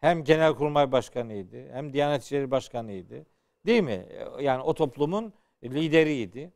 hem 0.00 0.24
genelkurmay 0.24 0.92
başkanıydı, 0.92 1.72
hem 1.72 1.92
Diyanet 1.92 2.22
İşleri 2.22 2.50
Başkanıydı. 2.50 3.26
Değil 3.66 3.82
mi? 3.82 4.08
Yani 4.40 4.62
o 4.62 4.74
toplumun 4.74 5.32
lideriydi. 5.64 6.52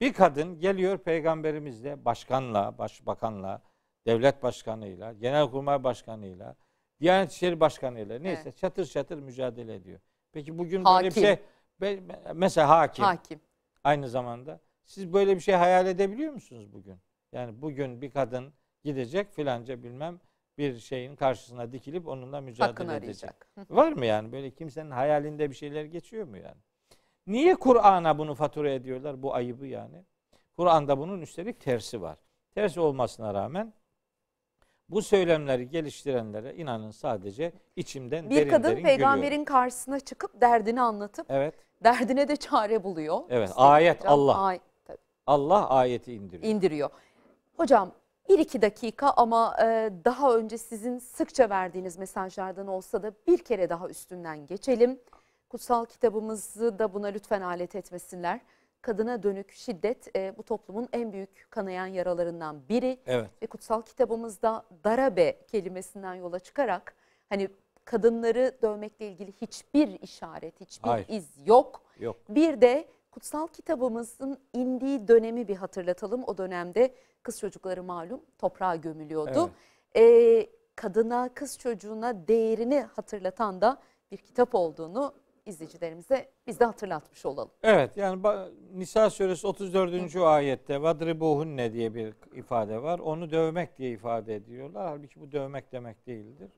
Bir 0.00 0.12
kadın 0.12 0.60
geliyor 0.60 0.98
peygamberimizle, 0.98 2.04
başkanla, 2.04 2.78
başbakanla, 2.78 3.62
devlet 4.06 4.42
başkanıyla, 4.42 5.12
genelkurmay 5.12 5.84
başkanıyla, 5.84 6.56
Diyanet 7.00 7.32
İşleri 7.32 7.60
Başkanıyla 7.60 8.18
neyse 8.18 8.42
Evet. 8.44 8.56
çatır 8.56 8.86
çatır 8.86 9.18
mücadele 9.18 9.74
ediyor. 9.74 10.00
Peki 10.32 10.58
bugün 10.58 10.84
Hakim. 10.84 11.04
böyle 11.04 11.14
bir 11.16 11.20
şey 11.20 11.38
mesela 12.34 12.68
hakim 12.68 13.04
Hakim. 13.04 13.40
aynı 13.84 14.08
zamanda 14.08 14.60
siz 14.84 15.12
böyle 15.12 15.34
bir 15.34 15.40
şey 15.40 15.54
hayal 15.54 15.86
edebiliyor 15.86 16.32
musunuz 16.32 16.72
bugün? 16.72 16.96
Yani 17.32 17.62
bugün 17.62 18.02
bir 18.02 18.10
kadın 18.10 18.54
gidecek 18.88 19.32
filanca 19.32 19.82
bilmem 19.82 20.20
bir 20.58 20.78
şeyin 20.78 21.16
karşısına 21.16 21.72
dikilip 21.72 22.08
onunla 22.08 22.40
mücadele 22.40 22.66
Hakkını 22.70 22.92
edecek. 22.94 23.30
arayacak. 23.30 23.48
Var 23.70 23.92
mı 23.92 24.06
yani 24.06 24.32
böyle 24.32 24.50
kimsenin 24.50 24.90
hayalinde 24.90 25.50
bir 25.50 25.54
şeyler 25.54 25.84
geçiyor 25.84 26.26
mu 26.26 26.36
yani? 26.36 26.56
Niye 27.26 27.54
Kur'an'a 27.54 28.18
bunu 28.18 28.34
fatura 28.34 28.70
ediyorlar 28.70 29.22
bu 29.22 29.34
ayıbı 29.34 29.66
yani? 29.66 30.04
Kur'an'da 30.56 30.98
bunun 30.98 31.20
üstelik 31.20 31.60
tersi 31.60 32.02
var. 32.02 32.18
Tersi 32.54 32.80
olmasına 32.80 33.34
rağmen 33.34 33.72
bu 34.88 35.02
söylemleri 35.02 35.68
geliştirenlere 35.68 36.54
inanın 36.54 36.90
sadece 36.90 37.52
içimden 37.76 38.30
Bir 38.30 38.36
derin 38.36 38.48
kadın 38.50 38.70
derin 38.70 38.82
peygamberin 38.82 39.22
gülüyorum. 39.24 39.44
karşısına 39.44 40.00
çıkıp 40.00 40.40
derdini 40.40 40.80
anlatıp 40.80 41.26
Evet. 41.28 41.54
derdine 41.84 42.28
de 42.28 42.36
çare 42.36 42.84
buluyor. 42.84 43.18
Evet, 43.28 43.50
ayet 43.56 44.00
hocam. 44.00 44.12
Allah. 44.12 44.38
Ay- 44.42 44.60
tabii, 44.84 44.98
Allah 45.26 45.68
ayeti 45.70 46.12
indiriyor. 46.14 46.54
indiriyor. 46.54 46.90
Hocam 47.56 47.92
bir 48.28 48.38
iki 48.38 48.62
dakika 48.62 49.10
ama 49.10 49.56
e, 49.62 49.90
daha 50.04 50.34
önce 50.36 50.58
sizin 50.58 50.98
sıkça 50.98 51.50
verdiğiniz 51.50 51.98
mesajlardan 51.98 52.66
olsa 52.66 53.02
da 53.02 53.12
bir 53.26 53.38
kere 53.38 53.68
daha 53.68 53.88
üstünden 53.88 54.46
geçelim. 54.46 55.00
Kutsal 55.48 55.84
kitabımızı 55.84 56.78
da 56.78 56.94
buna 56.94 57.06
lütfen 57.06 57.40
alet 57.40 57.74
etmesinler. 57.76 58.40
Kadına 58.82 59.22
dönük 59.22 59.52
şiddet 59.52 60.16
e, 60.16 60.34
bu 60.38 60.42
toplumun 60.42 60.88
en 60.92 61.12
büyük 61.12 61.46
kanayan 61.50 61.86
yaralarından 61.86 62.68
biri. 62.68 62.98
Evet. 63.06 63.30
ve 63.42 63.46
kutsal 63.46 63.82
kitabımızda 63.82 64.64
darabe 64.84 65.36
kelimesinden 65.46 66.14
yola 66.14 66.38
çıkarak 66.38 66.94
hani 67.28 67.48
kadınları 67.84 68.58
dövmekle 68.62 69.08
ilgili 69.08 69.32
hiçbir 69.32 70.00
işaret, 70.02 70.60
hiçbir 70.60 70.88
Hayır. 70.88 71.06
iz 71.08 71.28
yok. 71.46 71.82
Yok. 71.98 72.16
Bir 72.28 72.60
de 72.60 72.88
kutsal 73.14 73.46
kitabımızın 73.46 74.38
indiği 74.52 75.08
dönemi 75.08 75.48
bir 75.48 75.56
hatırlatalım. 75.56 76.24
O 76.26 76.38
dönemde 76.38 76.94
kız 77.22 77.40
çocukları 77.40 77.82
malum 77.82 78.20
toprağa 78.38 78.76
gömülüyordu. 78.76 79.50
Ee, 79.96 80.46
kadına, 80.76 81.34
kız 81.34 81.58
çocuğuna 81.58 82.28
değerini 82.28 82.80
hatırlatan 82.80 83.60
da 83.60 83.78
bir 84.12 84.16
kitap 84.16 84.54
olduğunu 84.54 85.12
izleyicilerimize 85.46 86.30
biz 86.46 86.60
de 86.60 86.64
hatırlatmış 86.64 87.26
olalım. 87.26 87.50
Evet 87.62 87.96
yani 87.96 88.22
Nisa 88.72 89.10
suresi 89.10 89.46
34. 89.46 90.16
ayette 90.16 90.82
vadribuhunne 90.82 91.72
diye 91.72 91.94
bir 91.94 92.14
ifade 92.34 92.82
var. 92.82 92.98
Onu 92.98 93.30
dövmek 93.30 93.78
diye 93.78 93.90
ifade 93.90 94.34
ediyorlar. 94.34 94.86
Halbuki 94.86 95.20
bu 95.20 95.32
dövmek 95.32 95.72
demek 95.72 96.06
değildir. 96.06 96.50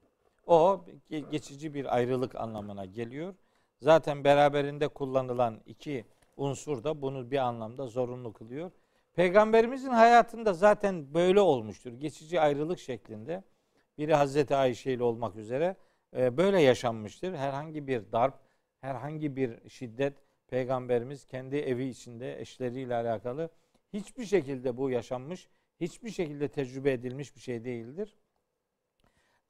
O 0.46 0.80
ge- 1.10 1.30
geçici 1.30 1.74
bir 1.74 1.96
ayrılık 1.96 2.34
anlamına 2.34 2.84
geliyor. 2.84 3.34
Zaten 3.80 4.24
beraberinde 4.24 4.88
kullanılan 4.88 5.60
iki 5.66 6.04
unsur 6.36 6.84
da 6.84 7.02
bunu 7.02 7.30
bir 7.30 7.38
anlamda 7.38 7.86
zorunlu 7.86 8.32
kılıyor. 8.32 8.70
Peygamberimizin 9.14 9.90
hayatında 9.90 10.52
zaten 10.52 11.14
böyle 11.14 11.40
olmuştur. 11.40 11.92
Geçici 11.92 12.40
ayrılık 12.40 12.78
şeklinde. 12.78 13.44
Biri 13.98 14.14
Hazreti 14.14 14.56
Ayşe 14.56 14.92
ile 14.92 15.02
olmak 15.02 15.36
üzere 15.36 15.76
e, 16.16 16.36
böyle 16.36 16.62
yaşanmıştır. 16.62 17.34
Herhangi 17.34 17.86
bir 17.86 18.12
darp, 18.12 18.34
herhangi 18.80 19.36
bir 19.36 19.68
şiddet 19.68 20.14
peygamberimiz 20.48 21.24
kendi 21.26 21.56
evi 21.56 21.84
içinde 21.84 22.40
eşleriyle 22.40 22.94
alakalı 22.94 23.50
hiçbir 23.92 24.24
şekilde 24.24 24.76
bu 24.76 24.90
yaşanmış, 24.90 25.48
hiçbir 25.80 26.10
şekilde 26.10 26.48
tecrübe 26.48 26.92
edilmiş 26.92 27.36
bir 27.36 27.40
şey 27.40 27.64
değildir. 27.64 28.16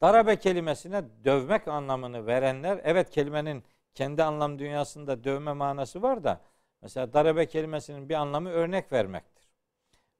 Darabe 0.00 0.36
kelimesine 0.36 1.04
dövmek 1.24 1.68
anlamını 1.68 2.26
verenler, 2.26 2.80
evet 2.84 3.10
kelimenin 3.10 3.64
kendi 3.94 4.22
anlam 4.22 4.58
dünyasında 4.58 5.24
dövme 5.24 5.52
manası 5.52 6.02
var 6.02 6.24
da 6.24 6.40
mesela 6.86 7.12
darabe 7.12 7.46
kelimesinin 7.46 8.08
bir 8.08 8.14
anlamı 8.14 8.50
örnek 8.50 8.92
vermektir. 8.92 9.48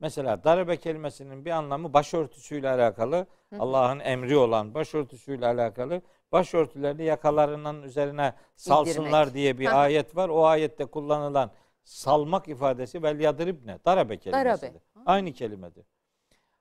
Mesela 0.01 0.45
darabe 0.45 0.77
kelimesinin 0.77 1.45
bir 1.45 1.51
anlamı 1.51 1.93
başörtüsüyle 1.93 2.71
alakalı, 2.71 3.27
Allah'ın 3.59 4.01
emri 4.01 4.37
olan 4.37 4.75
başörtüsüyle 4.75 5.47
alakalı 5.47 6.03
başörtülerini 6.33 7.05
yakalarının 7.05 7.83
üzerine 7.83 8.35
salsınlar 8.57 9.23
İndirmek. 9.23 9.35
diye 9.35 9.59
bir 9.59 9.67
Hı 9.67 9.75
ayet 9.75 10.17
var. 10.17 10.29
O 10.29 10.45
ayette 10.47 10.85
kullanılan 10.85 11.51
salmak 11.85 12.49
ifadesi 12.49 13.03
vel 13.03 13.21
yadribne 13.21 13.79
darabe 13.85 14.19
kelimesidir. 14.19 14.63
Darabe. 14.63 14.81
Aynı 15.07 15.33
kelimedir. 15.33 15.87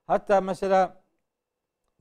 Hatta 0.06 0.40
mesela 0.40 1.02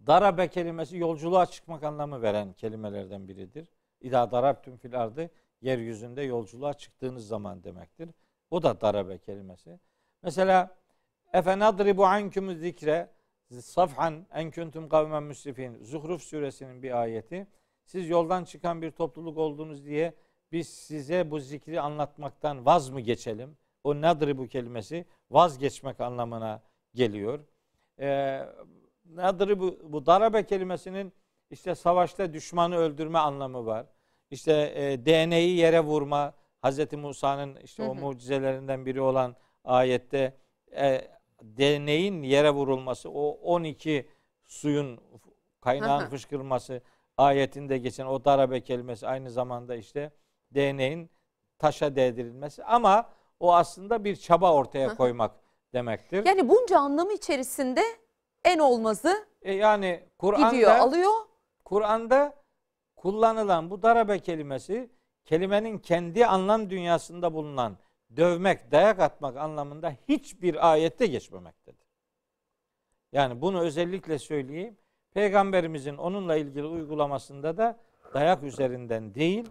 darabe 0.08 0.48
kelimesi 0.48 0.98
yolculuğa 0.98 1.46
çıkmak 1.46 1.84
anlamı 1.84 2.22
veren 2.22 2.54
kelimelerden 2.54 3.28
biridir. 3.28 3.70
İda 4.02 4.32
darabtüm 4.32 4.78
fil 4.78 5.02
ardı 5.02 5.30
yeryüzünde 5.62 6.22
yolculuğa 6.22 6.74
çıktığınız 6.74 7.28
zaman 7.28 7.64
demektir. 7.64 8.10
O 8.52 8.64
da 8.64 8.82
darabe 8.82 9.18
kelimesi. 9.18 9.80
Mesela 10.24 10.78
efe 11.34 11.60
nadribu 11.60 12.06
ankumu 12.06 12.54
zikre 12.54 13.10
safhan 13.62 14.26
en 14.34 14.52
kuntum 14.52 14.90
kavmen 14.90 15.24
müsrifin. 15.24 15.84
Zuhruf 15.84 16.22
suresinin 16.24 16.84
bir 16.84 17.02
ayeti. 17.02 17.48
Siz 17.86 18.10
yoldan 18.10 18.44
çıkan 18.44 18.82
bir 18.82 18.92
topluluk 18.92 19.38
oldunuz 19.38 19.86
diye 19.86 20.14
biz 20.52 20.70
size 20.70 21.32
bu 21.32 21.40
zikri 21.40 21.82
anlatmaktan 21.82 22.66
vaz 22.66 22.90
mı 22.90 23.02
geçelim? 23.02 23.58
O 23.84 24.02
nadribu 24.02 24.48
kelimesi 24.48 25.06
vazgeçmek 25.32 26.00
anlamına 26.02 26.64
geliyor. 26.94 27.40
Ee, 28.00 28.42
nadribu 29.06 29.80
bu 29.84 30.06
darabe 30.06 30.46
kelimesinin 30.46 31.14
işte 31.50 31.76
savaşta 31.76 32.34
düşmanı 32.34 32.76
öldürme 32.76 33.20
anlamı 33.20 33.66
var. 33.66 33.86
İşte 34.32 34.74
e, 34.76 35.06
DNA'yı 35.06 35.56
yere 35.56 35.80
vurma, 35.80 36.34
Hz. 36.66 36.94
Musa'nın 36.94 37.56
işte 37.56 37.84
Hı 37.84 37.88
o 37.88 37.96
hı. 37.96 38.00
mucizelerinden 38.00 38.86
biri 38.86 39.02
olan 39.02 39.36
ayette 39.64 40.38
e, 40.72 41.08
DNA'nın 41.42 42.24
yere 42.24 42.52
vurulması, 42.52 43.10
o 43.10 43.30
12 43.30 44.10
suyun 44.44 45.00
kaynağın 45.62 46.02
Hı 46.02 46.06
hı. 46.06 46.10
fışkırması 46.10 46.82
ayetinde 47.18 47.78
geçen 47.78 48.06
o 48.06 48.26
darabe 48.26 48.62
kelimesi 48.62 49.08
aynı 49.08 49.32
zamanda 49.32 49.76
işte 49.76 50.12
DNA'nın 50.56 51.10
taşa 51.60 51.96
değdirilmesi 51.96 52.64
ama 52.64 53.10
o 53.40 53.54
aslında 53.54 54.04
bir 54.04 54.16
çaba 54.16 54.54
ortaya 54.54 54.90
hı. 54.90 54.96
koymak 54.96 55.32
demektir. 55.74 56.26
Yani 56.26 56.50
bunca 56.50 56.80
anlamı 56.80 57.14
içerisinde 57.14 57.82
en 58.46 58.60
olmazı 58.60 59.28
E 59.42 59.54
yani 59.54 60.04
gidiyor, 60.20 60.42
Kur'an'da 60.42 60.80
alıyor. 60.80 61.12
Kur'an'da 61.66 62.45
kullanılan 62.96 63.70
bu 63.70 63.82
darabe 63.82 64.20
kelimesi 64.20 64.90
kelimenin 65.26 65.78
kendi 65.78 66.26
anlam 66.26 66.70
dünyasında 66.70 67.34
bulunan 67.34 67.78
dövmek, 68.18 68.72
dayak 68.72 69.00
atmak 69.00 69.38
anlamında 69.38 69.96
hiçbir 70.10 70.72
ayette 70.72 71.06
geçmemektedir. 71.06 71.86
Yani 73.12 73.42
bunu 73.42 73.62
özellikle 73.62 74.20
söyleyeyim. 74.20 74.78
Peygamberimizin 75.14 75.98
onunla 75.98 76.36
ilgili 76.36 76.66
uygulamasında 76.66 77.58
da 77.58 77.78
dayak 78.14 78.44
üzerinden 78.44 79.16
değil, 79.16 79.50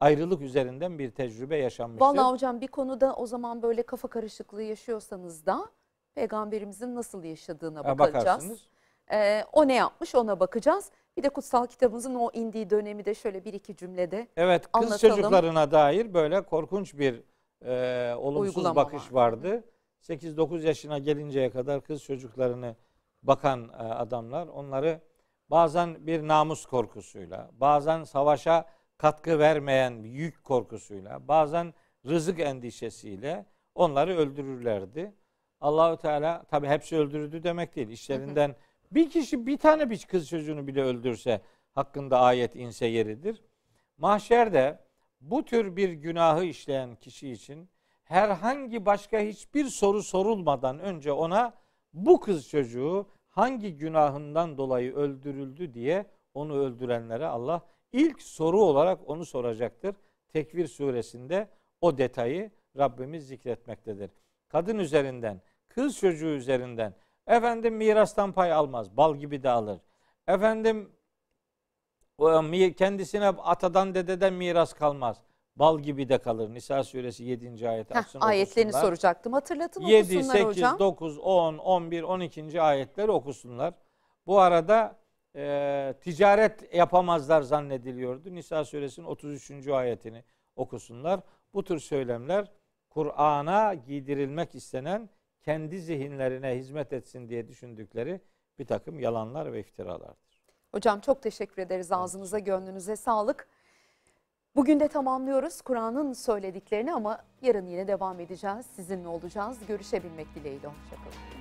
ayrılık 0.00 0.42
üzerinden 0.42 0.98
bir 0.98 1.10
tecrübe 1.10 1.56
yaşanmıştır. 1.56 2.06
Vallahi 2.06 2.32
hocam 2.32 2.60
bir 2.60 2.68
konuda 2.68 3.14
o 3.14 3.26
zaman 3.26 3.62
böyle 3.62 3.82
kafa 3.82 4.08
karışıklığı 4.08 4.62
yaşıyorsanız 4.62 5.46
da 5.46 5.70
peygamberimizin 6.14 6.94
nasıl 6.94 7.24
yaşadığına 7.24 7.84
bakacağız. 7.84 8.14
bakarsınız. 8.14 8.68
Ee, 9.12 9.44
o 9.52 9.68
ne 9.68 9.74
yapmış 9.74 10.14
ona 10.14 10.40
bakacağız. 10.40 10.90
Bir 11.18 11.22
de 11.22 11.28
kutsal 11.28 11.66
kitabımızın 11.66 12.14
o 12.14 12.30
indiği 12.32 12.70
dönemi 12.70 13.04
de 13.04 13.14
şöyle 13.14 13.44
bir 13.44 13.52
iki 13.52 13.76
cümlede 13.76 14.28
Evet 14.36 14.72
kız 14.72 14.84
Anlatalım. 14.84 15.16
çocuklarına 15.16 15.70
dair 15.70 16.14
böyle 16.14 16.42
korkunç 16.42 16.98
bir 16.98 17.22
e, 17.64 18.14
olumsuz 18.14 18.56
Uygulama 18.56 18.76
bakış 18.76 19.12
var. 19.12 19.32
vardı. 19.32 19.64
8-9 20.02 20.66
yaşına 20.66 20.98
gelinceye 20.98 21.50
kadar 21.50 21.80
kız 21.80 22.02
çocuklarını 22.02 22.76
bakan 23.22 23.68
e, 23.68 23.72
adamlar 23.76 24.46
onları 24.46 25.00
bazen 25.50 26.06
bir 26.06 26.28
namus 26.28 26.66
korkusuyla, 26.66 27.50
bazen 27.52 28.04
savaşa 28.04 28.64
katkı 28.98 29.38
vermeyen 29.38 30.02
yük 30.02 30.44
korkusuyla, 30.44 31.28
bazen 31.28 31.74
rızık 32.06 32.40
endişesiyle 32.40 33.46
onları 33.74 34.16
öldürürlerdi. 34.16 35.14
Allahu 35.60 35.96
Teala 35.96 36.44
tabi 36.44 36.66
hepsi 36.66 36.96
öldürüldü 36.96 37.42
demek 37.42 37.76
değil. 37.76 37.88
İşlerinden 37.88 38.56
bir 38.92 39.10
kişi 39.10 39.46
bir 39.46 39.58
tane 39.58 39.90
bir 39.90 40.04
kız 40.08 40.28
çocuğunu 40.28 40.66
bile 40.66 40.82
öldürse 40.82 41.40
hakkında 41.74 42.20
ayet 42.20 42.56
inse 42.56 42.86
yeridir. 42.86 43.42
Mahşerde 43.96 44.78
bu 45.20 45.44
tür 45.44 45.76
bir 45.76 45.88
günahı 45.88 46.44
işleyen 46.44 46.96
kişi 46.96 47.30
için 47.30 47.68
herhangi 48.04 48.86
başka 48.86 49.20
hiçbir 49.20 49.64
soru 49.64 50.02
sorulmadan 50.02 50.78
önce 50.78 51.12
ona 51.12 51.54
bu 51.92 52.20
kız 52.20 52.48
çocuğu 52.48 53.06
hangi 53.28 53.76
günahından 53.76 54.58
dolayı 54.58 54.94
öldürüldü 54.94 55.74
diye 55.74 56.06
onu 56.34 56.56
öldürenlere 56.56 57.26
Allah 57.26 57.66
ilk 57.92 58.22
soru 58.22 58.60
olarak 58.60 59.08
onu 59.08 59.24
soracaktır. 59.24 59.96
Tekvir 60.28 60.66
suresinde 60.66 61.48
o 61.80 61.98
detayı 61.98 62.50
Rabbimiz 62.76 63.26
zikretmektedir. 63.26 64.10
Kadın 64.48 64.78
üzerinden, 64.78 65.40
kız 65.68 65.98
çocuğu 65.98 66.26
üzerinden 66.26 66.94
efendim 67.28 67.74
mirastan 67.74 68.32
pay 68.32 68.52
almaz, 68.52 68.96
bal 68.96 69.16
gibi 69.16 69.42
de 69.42 69.50
alır. 69.50 69.80
Efendim 70.26 70.92
kendisine 72.78 73.26
atadan 73.28 73.94
dededen 73.94 74.34
miras 74.34 74.72
kalmaz. 74.72 75.22
Bal 75.56 75.78
gibi 75.78 76.08
de 76.08 76.18
kalır. 76.18 76.54
Nisa 76.54 76.84
suresi 76.84 77.24
7. 77.24 77.68
ayet. 77.68 77.94
heh, 77.94 78.02
ayetlerini 78.20 78.68
okusunlar. 78.68 78.86
soracaktım. 78.86 79.32
Hatırlatın 79.32 79.82
7, 79.82 80.16
okusunlar 80.16 80.34
8, 80.34 80.46
hocam. 80.46 80.78
9, 80.78 81.18
10, 81.18 81.58
11, 81.58 82.02
12. 82.02 82.62
ayetleri 82.62 83.10
okusunlar. 83.10 83.74
Bu 84.26 84.40
arada 84.40 84.98
e, 85.36 85.94
ticaret 86.00 86.74
yapamazlar 86.74 87.42
zannediliyordu. 87.42 88.34
Nisa 88.34 88.64
suresinin 88.64 89.06
33. 89.06 89.68
ayetini 89.68 90.24
okusunlar. 90.56 91.20
Bu 91.54 91.64
tür 91.64 91.78
söylemler 91.78 92.52
Kur'an'a 92.90 93.74
giydirilmek 93.74 94.54
istenen 94.54 95.10
kendi 95.48 95.80
zihinlerine 95.80 96.56
hizmet 96.56 96.92
etsin 96.92 97.28
diye 97.28 97.48
düşündükleri 97.48 98.20
bir 98.58 98.66
takım 98.66 99.00
yalanlar 99.00 99.52
ve 99.52 99.60
iftiralardır. 99.60 100.42
Hocam 100.72 101.00
çok 101.00 101.22
teşekkür 101.22 101.62
ederiz. 101.62 101.92
Ağzınıza 101.92 102.38
gönlünüze 102.38 102.96
sağlık. 102.96 103.48
Bugün 104.56 104.80
de 104.80 104.88
tamamlıyoruz 104.88 105.60
Kur'an'ın 105.60 106.12
söylediklerini 106.12 106.92
ama 106.92 107.24
yarın 107.42 107.66
yine 107.66 107.88
devam 107.88 108.20
edeceğiz. 108.20 108.66
Sizinle 108.66 109.08
olacağız. 109.08 109.58
Görüşebilmek 109.68 110.34
dileğiyle. 110.34 110.66
Hoşçakalın. 110.66 111.37